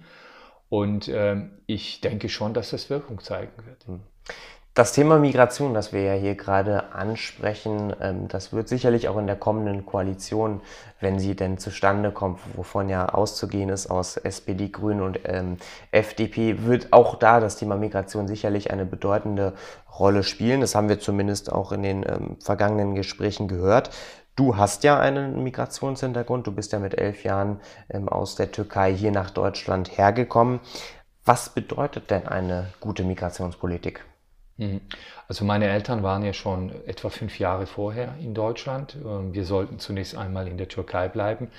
Und 0.70 1.08
äh, 1.08 1.46
ich 1.66 2.02
denke 2.02 2.30
schon, 2.30 2.54
dass 2.54 2.72
das 2.72 2.90
Wirkung 2.90 3.20
zeigen 3.22 3.66
wird. 3.66 3.86
Hm. 3.86 4.02
Das 4.78 4.92
Thema 4.92 5.18
Migration, 5.18 5.74
das 5.74 5.92
wir 5.92 6.04
ja 6.04 6.14
hier 6.14 6.36
gerade 6.36 6.94
ansprechen, 6.94 7.96
ähm, 8.00 8.28
das 8.28 8.54
wird 8.54 8.68
sicherlich 8.68 9.10
auch 9.10 9.18
in 9.18 9.26
der 9.26 9.36
kommenden 9.36 9.88
Koalition, 9.88 10.62
wenn 11.00 11.18
sie 11.18 11.36
denn 11.36 11.58
zustande 11.58 12.12
kommt, 12.12 12.40
wovon 12.56 12.88
ja 12.88 13.10
auszugehen 13.10 13.70
ist 13.70 13.90
aus 13.90 14.18
SPD, 14.18 14.70
Grünen 14.70 15.02
und 15.02 15.22
ähm, 15.24 15.58
FDP, 15.90 16.62
wird 16.66 16.94
auch 16.94 17.16
da 17.16 17.40
das 17.40 17.56
Thema 17.56 17.76
Migration 17.76 18.28
sicherlich 18.28 18.70
eine 18.70 18.86
bedeutende 18.86 19.54
Rolle 19.98 20.22
spielen. 20.22 20.62
Das 20.62 20.76
haben 20.76 20.90
wir 20.90 21.00
zumindest 21.00 21.52
auch 21.52 21.72
in 21.72 21.82
den 21.82 22.04
ähm, 22.08 22.38
vergangenen 22.40 22.94
Gesprächen 22.94 23.48
gehört. 23.48 23.90
Du 24.36 24.58
hast 24.58 24.84
ja 24.84 25.00
einen 25.00 25.42
Migrationshintergrund, 25.42 26.46
du 26.46 26.52
bist 26.52 26.72
ja 26.72 26.78
mit 26.78 26.96
elf 26.96 27.24
Jahren 27.24 27.62
aus 28.06 28.36
der 28.36 28.52
Türkei 28.52 28.94
hier 28.94 29.12
nach 29.12 29.32
Deutschland 29.32 29.98
hergekommen. 29.98 30.60
Was 31.26 31.50
bedeutet 31.50 32.12
denn 32.12 32.28
eine 32.28 32.68
gute 32.80 33.04
Migrationspolitik? 33.04 34.06
Mhm. 34.58 34.82
Also 35.28 35.46
meine 35.46 35.68
Eltern 35.68 36.04
waren 36.04 36.24
ja 36.24 36.34
schon 36.34 36.72
etwa 36.86 37.10
fünf 37.10 37.40
Jahre 37.40 37.66
vorher 37.68 38.16
in 38.20 38.34
Deutschland. 38.34 38.98
Ähm, 39.04 39.34
wir 39.34 39.46
sollten 39.46 39.80
zunächst 39.80 40.18
einmal 40.18 40.48
in 40.48 40.58
der 40.58 40.68
Türkei 40.68 41.08
bleiben, 41.08 41.50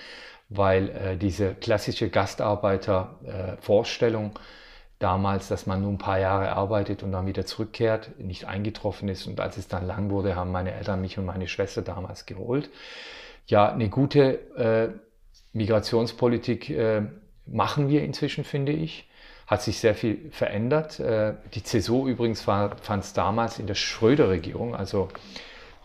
weil 0.48 0.88
äh, 0.90 1.16
diese 1.16 1.54
klassische 1.54 2.10
Gastarbeitervorstellung 2.10 4.32
äh, 4.34 4.38
damals, 4.98 5.46
dass 5.48 5.66
man 5.66 5.82
nur 5.82 5.92
ein 5.92 5.98
paar 5.98 6.18
Jahre 6.18 6.50
arbeitet 6.52 7.04
und 7.04 7.12
dann 7.12 7.26
wieder 7.26 7.46
zurückkehrt, 7.46 8.18
nicht 8.18 8.46
eingetroffen 8.46 9.08
ist. 9.08 9.28
Und 9.28 9.38
als 9.40 9.56
es 9.56 9.68
dann 9.68 9.86
lang 9.86 10.10
wurde, 10.10 10.34
haben 10.34 10.50
meine 10.50 10.72
Eltern 10.72 11.00
mich 11.00 11.18
und 11.18 11.24
meine 11.24 11.46
Schwester 11.46 11.82
damals 11.82 12.26
geholt. 12.26 12.68
Ja, 13.46 13.72
eine 13.72 13.88
gute 13.88 14.40
äh, 14.56 14.88
Migrationspolitik 15.52 16.74
machen 17.46 17.88
wir 17.88 18.02
inzwischen, 18.02 18.44
finde 18.44 18.72
ich 18.72 19.07
hat 19.48 19.62
sich 19.62 19.80
sehr 19.80 19.94
viel 19.94 20.30
verändert. 20.30 21.00
Äh, 21.00 21.32
die 21.54 21.62
CSU 21.62 22.06
übrigens 22.06 22.42
fand 22.42 23.02
es 23.02 23.14
damals 23.14 23.58
in 23.58 23.66
der 23.66 23.74
Schröder-Regierung, 23.74 24.76
also 24.76 25.08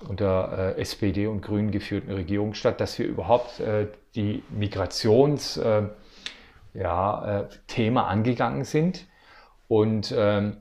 unter 0.08 0.76
äh, 0.78 0.82
SPD 0.82 1.28
und 1.28 1.42
Grünen 1.42 1.72
geführten 1.72 2.12
Regierung 2.12 2.56
statt, 2.56 2.82
dass 2.82 3.00
wir 3.00 3.08
überhaupt 3.08 3.62
äh, 3.62 3.88
die 4.16 4.44
Migrationsthema 4.50 5.90
ja, 6.74 7.48
angegangen 8.06 8.66
sind. 8.66 9.08
Und 9.70 10.14
ähm, 10.16 10.58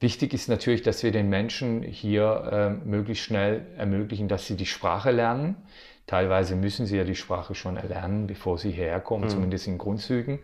wichtig 0.00 0.32
ist 0.32 0.48
natürlich, 0.48 0.80
dass 0.80 1.02
wir 1.02 1.12
den 1.12 1.28
Menschen 1.28 1.82
hier 1.82 2.80
möglichst 2.84 3.24
schnell 3.24 3.66
ermöglichen, 3.76 4.26
dass 4.26 4.46
sie 4.46 4.56
die 4.56 4.66
Sprache 4.66 5.10
lernen. 5.10 5.56
Teilweise 6.06 6.56
müssen 6.56 6.86
sie 6.86 6.96
ja 6.96 7.04
die 7.04 7.14
Sprache 7.14 7.54
schon 7.54 7.76
erlernen, 7.76 8.26
bevor 8.26 8.56
sie 8.56 8.70
hierher 8.70 9.00
kommen, 9.00 9.24
mhm. 9.24 9.28
zumindest 9.28 9.66
in 9.66 9.76
Grundzügen. 9.76 10.38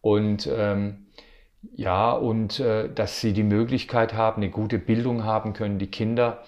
Und 0.00 0.48
ähm, 0.50 1.06
ja, 1.74 2.12
und 2.12 2.60
äh, 2.60 2.92
dass 2.92 3.20
sie 3.20 3.32
die 3.32 3.44
Möglichkeit 3.44 4.14
haben, 4.14 4.42
eine 4.42 4.50
gute 4.50 4.78
Bildung 4.78 5.24
haben 5.24 5.52
können, 5.52 5.78
die 5.78 5.90
Kinder. 5.90 6.42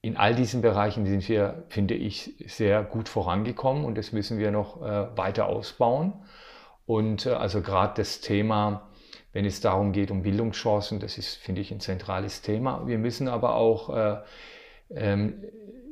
In 0.00 0.16
all 0.16 0.34
diesen 0.34 0.62
Bereichen 0.62 1.06
sind 1.06 1.28
wir, 1.28 1.64
finde 1.68 1.94
ich, 1.94 2.34
sehr 2.46 2.82
gut 2.82 3.08
vorangekommen 3.08 3.84
und 3.84 3.96
das 3.96 4.12
müssen 4.12 4.38
wir 4.38 4.50
noch 4.50 4.82
äh, 4.82 5.16
weiter 5.16 5.46
ausbauen. 5.46 6.12
Und 6.86 7.26
äh, 7.26 7.30
also 7.30 7.60
gerade 7.60 7.94
das 7.96 8.20
Thema, 8.20 8.88
wenn 9.32 9.44
es 9.44 9.60
darum 9.60 9.92
geht, 9.92 10.10
um 10.10 10.22
Bildungschancen, 10.22 11.00
das 11.00 11.18
ist, 11.18 11.36
finde 11.36 11.60
ich, 11.60 11.70
ein 11.70 11.80
zentrales 11.80 12.42
Thema. 12.42 12.86
Wir 12.86 12.98
müssen 12.98 13.28
aber 13.28 13.54
auch 13.54 13.94
äh, 13.94 14.16
ähm, 14.90 15.44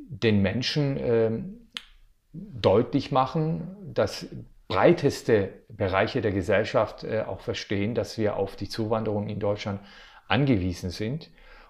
den 0.09 0.41
Menschen 0.41 0.97
ähm, 0.99 1.67
deutlich 2.33 3.11
machen, 3.11 3.75
dass 3.93 4.27
breiteste 4.67 5.49
Bereiche 5.69 6.21
der 6.21 6.31
Gesellschaft 6.31 7.03
äh, 7.03 7.21
auch 7.21 7.39
verstehen, 7.39 7.95
dass 7.95 8.17
wir 8.17 8.35
auf 8.35 8.55
die 8.55 8.69
Zuwanderung 8.69 9.29
in 9.29 9.39
Deutschland 9.39 9.79
angewiesen 10.27 10.89
sind 10.89 11.29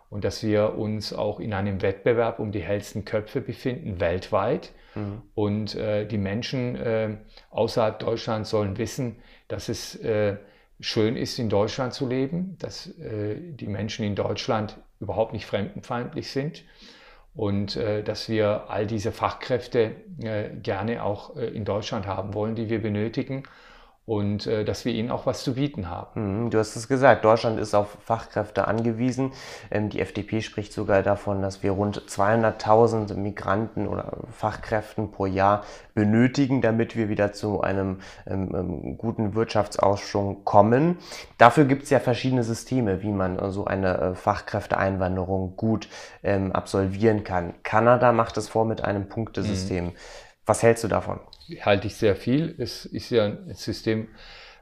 und 0.09 0.23
dass 0.23 0.43
wir 0.43 0.75
uns 0.77 1.13
auch 1.13 1.39
in 1.39 1.53
einem 1.53 1.81
Wettbewerb 1.81 2.39
um 2.39 2.51
die 2.51 2.61
hellsten 2.61 3.05
Köpfe 3.05 3.41
befinden, 3.41 3.99
weltweit. 3.99 4.71
Mhm. 4.95 5.21
Und 5.35 5.75
äh, 5.75 6.07
die 6.07 6.17
Menschen 6.17 6.75
äh, 6.75 7.17
außerhalb 7.51 7.99
Deutschlands 7.99 8.49
sollen 8.49 8.77
wissen, 8.77 9.17
dass 9.47 9.69
es 9.69 9.95
äh, 9.97 10.37
schön 10.79 11.15
ist, 11.17 11.39
in 11.39 11.49
Deutschland 11.49 11.93
zu 11.93 12.07
leben, 12.07 12.55
dass 12.59 12.93
die 12.99 13.65
Menschen 13.65 14.05
in 14.05 14.13
Deutschland 14.13 14.77
überhaupt 14.99 15.33
nicht 15.33 15.47
fremdenfeindlich 15.47 16.29
sind 16.29 16.63
und 17.37 17.75
äh, 17.75 18.03
dass 18.03 18.27
wir 18.29 18.63
all 18.67 18.87
diese 18.87 19.11
Fachkräfte 19.11 19.91
äh, 20.19 20.49
gerne 20.61 21.03
auch 21.03 21.37
äh, 21.37 21.45
in 21.45 21.65
Deutschland 21.65 22.07
haben 22.07 22.33
wollen, 22.33 22.55
die 22.55 22.69
wir 22.69 22.81
benötigen. 22.81 23.43
Und 24.07 24.47
äh, 24.47 24.63
dass 24.63 24.85
wir 24.85 24.93
ihnen 24.93 25.11
auch 25.11 25.25
was 25.25 25.43
zu 25.43 25.55
bieten 25.55 25.89
haben. 25.89 26.45
Mhm, 26.45 26.49
du 26.49 26.57
hast 26.59 26.77
es 26.77 26.87
gesagt, 26.87 27.25
Deutschland 27.25 27.59
ist 27.59 27.75
auf 27.75 27.97
Fachkräfte 28.05 28.65
angewiesen. 28.65 29.33
Ähm, 29.69 29.89
die 29.89 29.99
FDP 29.99 30.41
spricht 30.41 30.71
sogar 30.71 31.03
davon, 31.03 31.41
dass 31.41 31.61
wir 31.61 31.71
rund 31.71 32.01
200.000 32.07 33.15
Migranten 33.15 33.85
oder 33.85 34.13
Fachkräften 34.31 35.11
pro 35.11 35.25
Jahr 35.25 35.65
benötigen, 35.93 36.61
damit 36.61 36.95
wir 36.95 37.09
wieder 37.09 37.33
zu 37.33 37.59
einem 37.59 37.99
ähm, 38.25 38.49
ähm 38.55 38.97
guten 38.97 39.35
Wirtschaftsausschwung 39.35 40.45
kommen. 40.45 40.99
Dafür 41.37 41.65
gibt 41.65 41.83
es 41.83 41.89
ja 41.89 41.99
verschiedene 41.99 42.45
Systeme, 42.45 43.01
wie 43.01 43.11
man 43.11 43.51
so 43.51 43.65
eine 43.65 43.97
äh, 43.97 44.15
Fachkräfteeinwanderung 44.15 45.57
gut 45.57 45.89
ähm, 46.23 46.53
absolvieren 46.53 47.25
kann. 47.25 47.55
Kanada 47.63 48.13
macht 48.13 48.37
es 48.37 48.47
vor 48.47 48.63
mit 48.63 48.85
einem 48.85 49.09
Punktesystem. 49.09 49.87
Mhm. 49.87 49.93
Was 50.45 50.63
hältst 50.63 50.85
du 50.85 50.87
davon? 50.87 51.19
Halte 51.61 51.87
ich 51.87 51.95
sehr 51.95 52.15
viel. 52.15 52.55
Es 52.57 52.85
ist 52.85 53.09
ja 53.09 53.25
ein 53.25 53.53
System, 53.53 54.07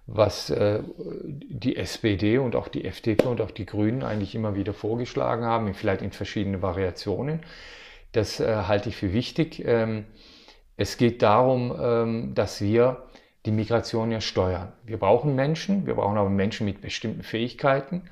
was 0.07 0.49
äh, 0.49 0.81
die 1.23 1.75
SPD 1.77 2.37
und 2.37 2.55
auch 2.55 2.67
die 2.67 2.85
FDP 2.85 3.25
und 3.25 3.41
auch 3.41 3.51
die 3.51 3.65
Grünen 3.65 4.03
eigentlich 4.03 4.35
immer 4.35 4.55
wieder 4.55 4.73
vorgeschlagen 4.73 5.45
haben, 5.45 5.73
vielleicht 5.73 6.01
in 6.01 6.11
verschiedenen 6.11 6.61
Variationen. 6.61 7.41
Das 8.11 8.39
äh, 8.39 8.55
halte 8.67 8.89
ich 8.89 8.95
für 8.95 9.13
wichtig. 9.13 9.63
Ähm, 9.65 10.05
es 10.77 10.97
geht 10.97 11.21
darum, 11.21 11.75
ähm, 11.79 12.35
dass 12.35 12.61
wir 12.61 13.03
die 13.45 13.51
Migration 13.51 14.11
ja 14.11 14.21
steuern. 14.21 14.73
Wir 14.83 14.97
brauchen 14.97 15.35
Menschen, 15.35 15.85
wir 15.85 15.95
brauchen 15.95 16.17
aber 16.17 16.29
Menschen 16.29 16.65
mit 16.65 16.81
bestimmten 16.81 17.23
Fähigkeiten 17.23 18.03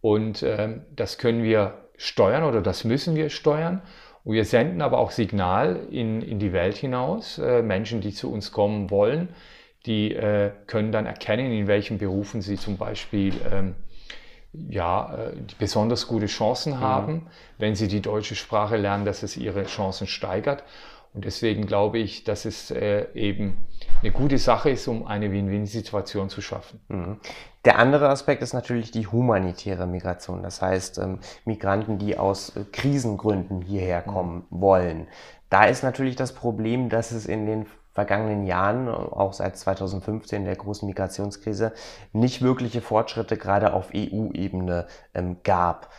und 0.00 0.42
ähm, 0.42 0.82
das 0.94 1.18
können 1.18 1.42
wir 1.42 1.74
steuern 1.96 2.44
oder 2.44 2.60
das 2.60 2.84
müssen 2.84 3.14
wir 3.14 3.30
steuern. 3.30 3.82
Und 4.24 4.34
wir 4.34 4.44
senden 4.44 4.82
aber 4.82 4.98
auch 4.98 5.10
Signal 5.10 5.80
in, 5.90 6.22
in 6.22 6.38
die 6.38 6.52
Welt 6.52 6.76
hinaus. 6.76 7.38
Äh, 7.38 7.62
Menschen, 7.62 8.00
die 8.00 8.12
zu 8.12 8.32
uns 8.32 8.52
kommen 8.52 8.90
wollen, 8.90 9.28
die 9.86 10.14
äh, 10.14 10.52
können 10.66 10.92
dann 10.92 11.06
erkennen, 11.06 11.50
in 11.52 11.66
welchen 11.66 11.98
Berufen 11.98 12.40
sie 12.40 12.56
zum 12.56 12.76
Beispiel 12.76 13.34
ähm, 13.50 13.74
ja, 14.52 15.14
äh, 15.14 15.32
besonders 15.58 16.06
gute 16.06 16.26
Chancen 16.26 16.74
mhm. 16.74 16.80
haben. 16.80 17.12
Mhm. 17.12 17.26
Wenn 17.58 17.74
sie 17.74 17.88
die 17.88 18.00
deutsche 18.00 18.36
Sprache 18.36 18.76
lernen, 18.76 19.04
dass 19.04 19.22
es 19.22 19.36
ihre 19.36 19.64
Chancen 19.64 20.06
steigert. 20.06 20.62
Und 21.14 21.26
deswegen 21.26 21.66
glaube 21.66 21.98
ich, 21.98 22.24
dass 22.24 22.44
es 22.44 22.70
äh, 22.70 23.06
eben 23.14 23.56
eine 24.00 24.12
gute 24.12 24.38
Sache 24.38 24.70
ist, 24.70 24.88
um 24.88 25.06
eine 25.06 25.30
Win-Win-Situation 25.30 26.30
zu 26.30 26.40
schaffen. 26.40 26.80
Mhm. 26.88 27.20
Der 27.64 27.78
andere 27.78 28.08
Aspekt 28.08 28.42
ist 28.42 28.54
natürlich 28.54 28.90
die 28.90 29.06
humanitäre 29.06 29.86
Migration. 29.86 30.42
Das 30.42 30.62
heißt, 30.62 30.98
ähm, 30.98 31.18
Migranten, 31.44 31.98
die 31.98 32.16
aus 32.16 32.56
äh, 32.56 32.64
Krisengründen 32.72 33.60
hierher 33.60 34.02
mhm. 34.06 34.10
kommen 34.10 34.46
mhm. 34.50 34.60
wollen. 34.60 35.06
Da 35.50 35.64
ist 35.64 35.82
natürlich 35.82 36.16
das 36.16 36.32
Problem, 36.32 36.88
dass 36.88 37.12
es 37.12 37.26
in 37.26 37.46
den 37.46 37.66
vergangenen 37.92 38.46
Jahren, 38.46 38.88
auch 38.88 39.34
seit 39.34 39.58
2015 39.58 40.46
der 40.46 40.56
großen 40.56 40.88
Migrationskrise, 40.88 41.72
nicht 42.12 42.40
wirkliche 42.40 42.80
Fortschritte 42.80 43.36
gerade 43.36 43.74
auf 43.74 43.90
EU-Ebene 43.94 44.86
ähm, 45.14 45.36
gab. 45.44 45.90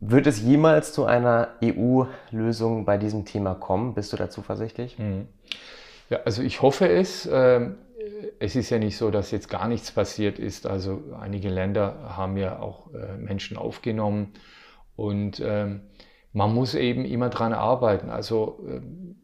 Wird 0.00 0.26
es 0.26 0.40
jemals 0.40 0.94
zu 0.94 1.04
einer 1.04 1.48
EU-Lösung 1.62 2.86
bei 2.86 2.96
diesem 2.96 3.26
Thema 3.26 3.54
kommen? 3.54 3.94
Bist 3.94 4.12
du 4.12 4.16
da 4.16 4.30
zuversichtlich? 4.30 4.98
Mhm. 4.98 5.28
Ja, 6.08 6.20
also 6.24 6.42
ich 6.42 6.62
hoffe 6.62 6.88
es. 6.88 7.28
Ähm, 7.30 7.76
es 8.38 8.56
ist 8.56 8.70
ja 8.70 8.78
nicht 8.78 8.96
so, 8.96 9.10
dass 9.10 9.30
jetzt 9.30 9.50
gar 9.50 9.68
nichts 9.68 9.92
passiert 9.92 10.38
ist. 10.38 10.66
Also 10.66 11.02
einige 11.20 11.50
Länder 11.50 12.16
haben 12.16 12.38
ja 12.38 12.58
auch 12.58 12.92
äh, 12.94 13.16
Menschen 13.18 13.58
aufgenommen 13.58 14.32
und 14.96 15.40
ähm, 15.44 15.82
man 16.32 16.54
muss 16.54 16.74
eben 16.74 17.04
immer 17.04 17.28
dran 17.28 17.52
arbeiten. 17.52 18.08
Also 18.08 18.64
ähm, 18.66 19.22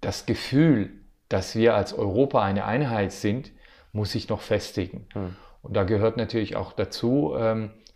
das 0.00 0.24
Gefühl, 0.24 0.90
dass 1.28 1.54
wir 1.54 1.74
als 1.74 1.92
Europa 1.92 2.42
eine 2.42 2.64
Einheit 2.64 3.12
sind, 3.12 3.52
muss 3.92 4.12
sich 4.12 4.28
noch 4.28 4.40
festigen. 4.40 5.06
Hm. 5.12 5.36
Und 5.62 5.76
da 5.76 5.84
gehört 5.84 6.16
natürlich 6.16 6.56
auch 6.56 6.72
dazu, 6.72 7.34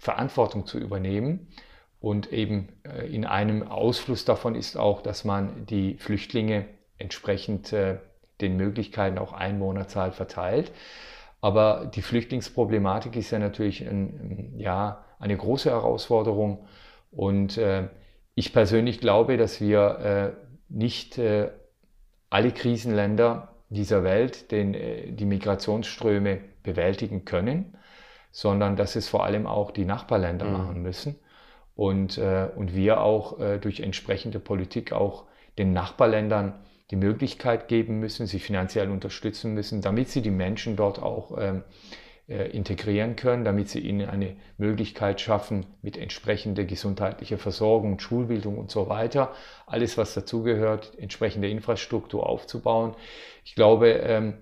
Verantwortung 0.05 0.67
zu 0.67 0.79
übernehmen. 0.79 1.49
Und 1.99 2.31
eben 2.31 2.69
äh, 2.83 3.07
in 3.07 3.25
einem 3.25 3.63
Ausfluss 3.67 4.27
davon 4.27 4.55
ist 4.55 4.77
auch, 4.77 5.01
dass 5.01 5.25
man 5.25 5.65
die 5.65 5.95
Flüchtlinge 5.95 6.67
entsprechend 6.99 7.73
äh, 7.73 7.97
den 8.43 8.59
Möglichkeiten 8.59 9.17
auch 9.17 9.33
Einwohnerzahl 9.33 10.13
verteilt. 10.13 10.73
Aber 11.41 11.91
die 11.95 12.03
Flüchtlingsproblematik 12.03 13.17
ist 13.17 13.31
ja 13.31 13.39
natürlich 13.39 13.81
ein, 13.81 14.53
ja, 14.59 15.05
eine 15.19 15.37
große 15.37 15.71
Herausforderung. 15.71 16.67
Und 17.11 17.57
äh, 17.57 17.89
ich 18.35 18.53
persönlich 18.53 19.01
glaube, 19.01 19.39
dass 19.39 19.61
wir 19.61 20.35
nicht 20.69 21.21
alle 22.31 22.51
Krisenländer 22.51 23.55
dieser 23.69 24.03
Welt 24.03 24.51
den, 24.51 24.73
die 25.17 25.25
Migrationsströme 25.25 26.41
bewältigen 26.65 27.25
können 27.25 27.77
sondern 28.35 28.75
dass 28.75 28.97
es 28.97 29.09
vor 29.09 29.25
allem 29.25 29.47
auch 29.47 29.71
die 29.71 29.85
Nachbarländer 29.85 30.47
mhm. 30.47 30.53
machen 30.53 30.83
müssen 30.83 31.15
und, 31.77 32.19
äh, 32.19 32.49
und 32.57 32.75
wir 32.75 33.01
auch 33.01 33.39
äh, 33.39 33.59
durch 33.59 33.79
entsprechende 33.79 34.41
Politik 34.41 34.93
auch 34.93 35.27
den 35.57 35.73
Nachbarländern 35.73 36.55
die 36.91 36.97
Möglichkeit 36.97 37.69
geben 37.69 38.01
müssen, 38.01 38.27
sie 38.27 38.41
finanziell 38.41 38.91
unterstützen 38.91 39.55
müssen, 39.55 39.83
damit 39.83 40.09
sie 40.09 40.21
die 40.21 40.33
Menschen 40.33 40.75
dort 40.75 41.01
auch 41.01 41.39
ähm, 41.39 41.63
äh, 42.29 42.51
integrieren 42.51 43.15
können, 43.15 43.45
damit 43.45 43.69
sie 43.69 43.79
ihnen 43.79 44.09
eine 44.09 44.35
Möglichkeit 44.59 45.21
schaffen, 45.21 45.67
mit 45.81 45.97
entsprechender 45.97 46.65
gesundheitlicher 46.65 47.39
Versorgung, 47.39 48.01
Schulbildung 48.01 48.59
und 48.59 48.69
so 48.69 48.89
weiter, 48.89 49.33
alles 49.67 49.97
was 49.97 50.13
dazugehört, 50.13 50.99
entsprechende 50.99 51.49
Infrastruktur 51.49 52.29
aufzubauen. 52.29 52.97
Ich 53.45 53.55
glaube, 53.55 53.91
ähm, 53.91 54.39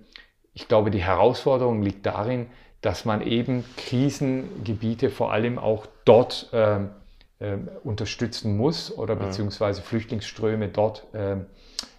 ich 0.54 0.66
glaube, 0.66 0.90
die 0.90 1.02
Herausforderung 1.02 1.82
liegt 1.82 2.06
darin, 2.06 2.46
dass 2.82 3.04
man 3.04 3.22
eben 3.22 3.64
Krisengebiete 3.76 5.10
vor 5.10 5.32
allem 5.32 5.58
auch 5.58 5.86
dort 6.04 6.50
ähm, 6.52 6.90
äh, 7.38 7.56
unterstützen 7.82 8.56
muss 8.56 8.96
oder 8.96 9.16
beziehungsweise 9.16 9.82
Flüchtlingsströme 9.82 10.68
dort 10.68 11.06
ähm, 11.14 11.46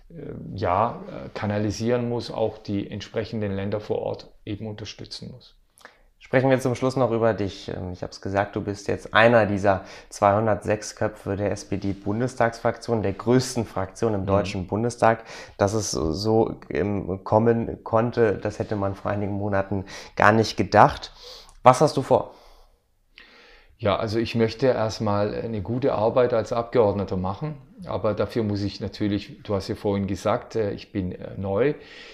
äh, 0.09 0.33
ja, 0.55 1.01
kanalisieren 1.33 2.07
muss, 2.07 2.29
auch 2.29 2.57
die 2.57 2.89
entsprechenden 2.89 3.55
Länder 3.55 3.79
vor 3.79 3.99
Ort 3.99 4.31
eben 4.45 4.67
unterstützen 4.67 5.31
muss. 5.31 5.55
Sprechen 6.33 6.49
wir 6.49 6.59
zum 6.59 6.73
Schluss 6.73 6.95
noch 6.95 7.11
über 7.11 7.35
dich. 7.35 7.69
Ähm, 7.69 7.91
ich 7.93 8.01
habe 8.01 8.11
es 8.11 8.19
gesagt, 8.19 8.55
du 8.55 8.61
bist 8.61 8.87
jetzt 8.87 9.13
einer 9.13 9.45
dieser 9.45 9.81
206 10.09 10.95
Köpfe 10.95 11.35
der 11.35 11.51
SPD-Bundestagsfraktion, 11.51 13.03
der 13.03 13.13
größten 13.13 13.65
Fraktion 13.65 14.15
im 14.15 14.21
mhm. 14.21 14.25
Deutschen 14.25 14.65
Bundestag. 14.65 15.25
Dass 15.59 15.73
es 15.75 15.91
so 15.91 16.59
kommen 17.23 17.83
konnte, 17.83 18.39
das 18.39 18.57
hätte 18.57 18.75
man 18.75 18.95
vor 18.95 19.11
einigen 19.11 19.33
Monaten 19.33 19.85
gar 20.15 20.31
nicht 20.31 20.57
gedacht. 20.57 21.11
Was 21.61 21.81
hast 21.81 21.97
du 21.97 22.01
vor? 22.01 22.33
Ja, 23.77 23.97
also 23.97 24.17
ich 24.17 24.33
möchte 24.33 24.65
erstmal 24.65 25.35
eine 25.35 25.61
gute 25.61 25.93
Arbeit 25.93 26.33
als 26.33 26.51
Abgeordneter 26.51 27.15
machen, 27.15 27.57
aber 27.85 28.13
dafür 28.13 28.43
muss 28.43 28.61
ich 28.61 28.79
natürlich, 28.79 29.41
du 29.43 29.55
hast 29.55 29.67
ja 29.67 29.75
vorhin 29.75 30.07
gesagt, 30.07 30.55
äh, 30.55 30.71
ich 30.71 30.91
bin 30.91 31.11
äh, 31.11 31.31
neu, 31.37 31.69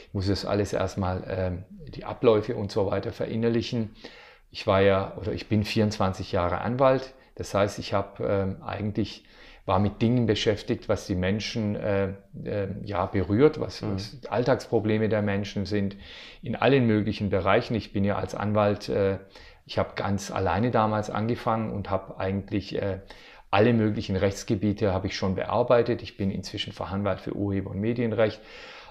ich 0.07 0.13
muss 0.13 0.27
das 0.27 0.45
alles 0.45 0.73
erstmal 0.73 1.23
ähm, 1.27 1.63
die 1.93 2.05
Abläufe 2.05 2.55
und 2.55 2.71
so 2.71 2.85
weiter 2.87 3.11
verinnerlichen. 3.11 3.95
Ich 4.51 4.65
war 4.67 4.81
ja 4.81 5.15
oder 5.17 5.31
ich 5.31 5.47
bin 5.47 5.63
24 5.63 6.31
Jahre 6.31 6.61
Anwalt. 6.61 7.13
Das 7.35 7.53
heißt, 7.53 7.79
ich 7.79 7.93
habe 7.93 8.23
ähm, 8.23 8.63
eigentlich 8.63 9.23
war 9.69 9.79
mit 9.79 10.01
Dingen 10.01 10.25
beschäftigt, 10.25 10.89
was 10.89 11.05
die 11.05 11.13
Menschen 11.13 11.75
äh, 11.75 12.13
äh, 12.43 12.69
ja 12.83 13.05
berührt, 13.05 13.59
was, 13.59 13.83
mhm. 13.83 13.93
was, 13.93 14.17
Alltagsprobleme 14.27 15.09
der 15.09 15.21
Menschen 15.21 15.65
sind, 15.67 15.95
in 16.41 16.55
allen 16.55 16.87
möglichen 16.87 17.29
Bereichen. 17.29 17.75
Ich 17.75 17.93
bin 17.93 18.03
ja 18.03 18.17
als 18.17 18.33
Anwalt, 18.33 18.89
äh, 18.89 19.19
ich 19.67 19.77
habe 19.77 19.91
ganz 19.95 20.31
alleine 20.31 20.71
damals 20.71 21.11
angefangen 21.11 21.71
und 21.71 21.91
habe 21.91 22.19
eigentlich 22.19 22.81
äh, 22.81 23.01
alle 23.51 23.73
möglichen 23.73 24.15
Rechtsgebiete 24.15 24.93
habe 24.93 25.07
ich 25.07 25.15
schon 25.15 25.35
bearbeitet. 25.35 26.01
Ich 26.03 26.17
bin 26.17 26.31
inzwischen 26.31 26.73
Verhandelt 26.73 27.19
für 27.19 27.35
Urheber- 27.35 27.71
und 27.71 27.79
Medienrecht. 27.79 28.39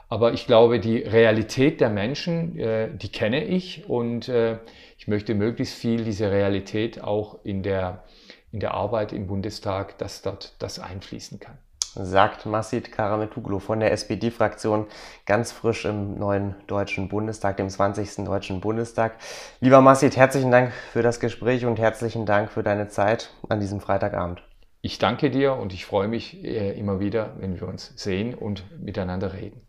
Aber 0.08 0.32
ich 0.32 0.46
glaube, 0.46 0.80
die 0.80 0.98
Realität 0.98 1.80
der 1.80 1.90
Menschen, 1.90 2.58
äh, 2.58 2.88
die 2.94 3.12
kenne 3.12 3.44
ich 3.44 3.88
und 3.88 4.28
äh, 4.28 4.58
ich 4.96 5.06
möchte 5.06 5.34
möglichst 5.34 5.74
viel 5.74 6.02
diese 6.02 6.30
Realität 6.30 7.02
auch 7.02 7.38
in 7.44 7.62
der, 7.62 8.04
in 8.50 8.60
der 8.60 8.72
Arbeit 8.72 9.12
im 9.12 9.26
Bundestag, 9.26 9.98
dass 9.98 10.22
dort 10.22 10.54
das 10.60 10.78
einfließen 10.78 11.40
kann. 11.40 11.58
Sagt 11.94 12.46
Massid 12.46 12.92
Karametuglu 12.92 13.58
von 13.58 13.80
der 13.80 13.92
SPD-Fraktion 13.92 14.86
ganz 15.26 15.52
frisch 15.52 15.84
im 15.84 16.18
neuen 16.18 16.54
Deutschen 16.66 17.08
Bundestag, 17.08 17.56
dem 17.56 17.68
20. 17.68 18.24
Deutschen 18.24 18.60
Bundestag. 18.60 19.16
Lieber 19.60 19.80
Massid, 19.80 20.16
herzlichen 20.16 20.50
Dank 20.50 20.72
für 20.72 21.02
das 21.02 21.20
Gespräch 21.20 21.66
und 21.66 21.78
herzlichen 21.78 22.24
Dank 22.24 22.50
für 22.50 22.62
deine 22.62 22.88
Zeit 22.88 23.30
an 23.48 23.60
diesem 23.60 23.80
Freitagabend. 23.80 24.47
Ich 24.80 24.98
danke 24.98 25.30
dir 25.30 25.54
und 25.54 25.72
ich 25.72 25.86
freue 25.86 26.08
mich 26.08 26.42
äh, 26.42 26.76
immer 26.76 26.98
wieder, 26.98 27.36
wenn 27.38 27.60
wir 27.60 27.68
uns 27.68 27.92
sehen 27.94 28.34
und 28.34 28.64
miteinander 28.80 29.32
reden. 29.32 29.67